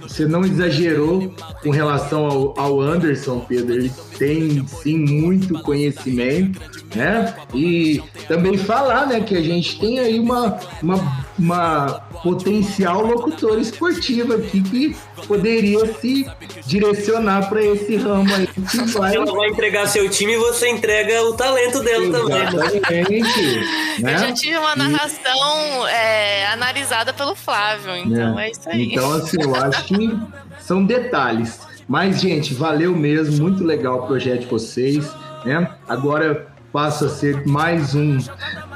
[0.00, 3.74] você não exagerou com relação ao, ao Anderson, Pedro.
[3.74, 6.61] Ele tem sim muito conhecimento,
[6.95, 7.35] né?
[7.55, 14.35] E também falar, né, que a gente tem aí uma, uma, uma potencial locutor esportivo
[14.35, 14.97] aqui que
[15.27, 16.28] poderia se
[16.66, 18.47] direcionar para esse ramo aí.
[18.47, 19.15] Que vai...
[19.15, 23.23] Ela vai entregar seu time e você entrega o talento dela Exatamente, também.
[24.03, 24.15] né?
[24.15, 28.49] Eu já tive uma narração é, analisada pelo Flávio, então é.
[28.49, 28.93] é isso aí.
[28.93, 30.19] Então, assim, eu acho que
[30.59, 31.68] são detalhes.
[31.89, 35.10] Mas, gente, valeu mesmo, muito legal o projeto de vocês.
[35.44, 35.70] Né?
[35.89, 38.19] Agora passo a ser mais um,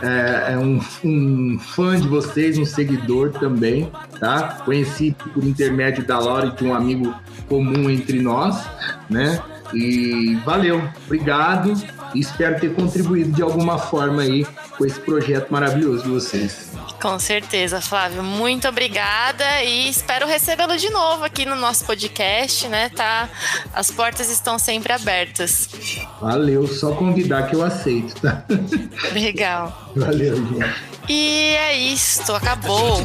[0.00, 4.62] é, é, um, um, fã de vocês, um seguidor também, tá?
[4.64, 7.14] Conheci por intermédio da Laura e de um amigo
[7.50, 8.64] comum entre nós,
[9.10, 9.38] né?
[9.74, 11.74] E valeu, obrigado
[12.20, 16.70] espero ter contribuído de alguma forma aí com esse projeto maravilhoso de vocês.
[17.00, 18.22] Com certeza, Flávio.
[18.22, 22.88] Muito obrigada e espero recebê-lo de novo aqui no nosso podcast, né?
[22.90, 23.28] Tá?
[23.74, 25.68] As portas estão sempre abertas.
[26.20, 28.44] Valeu, só convidar que eu aceito, tá?
[29.12, 29.92] Legal.
[29.96, 30.92] Valeu, gente.
[31.08, 33.04] E é isso, acabou.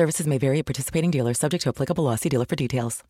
[0.00, 2.16] Services may vary at participating dealers, subject to applicable.
[2.16, 3.04] See dealer for details.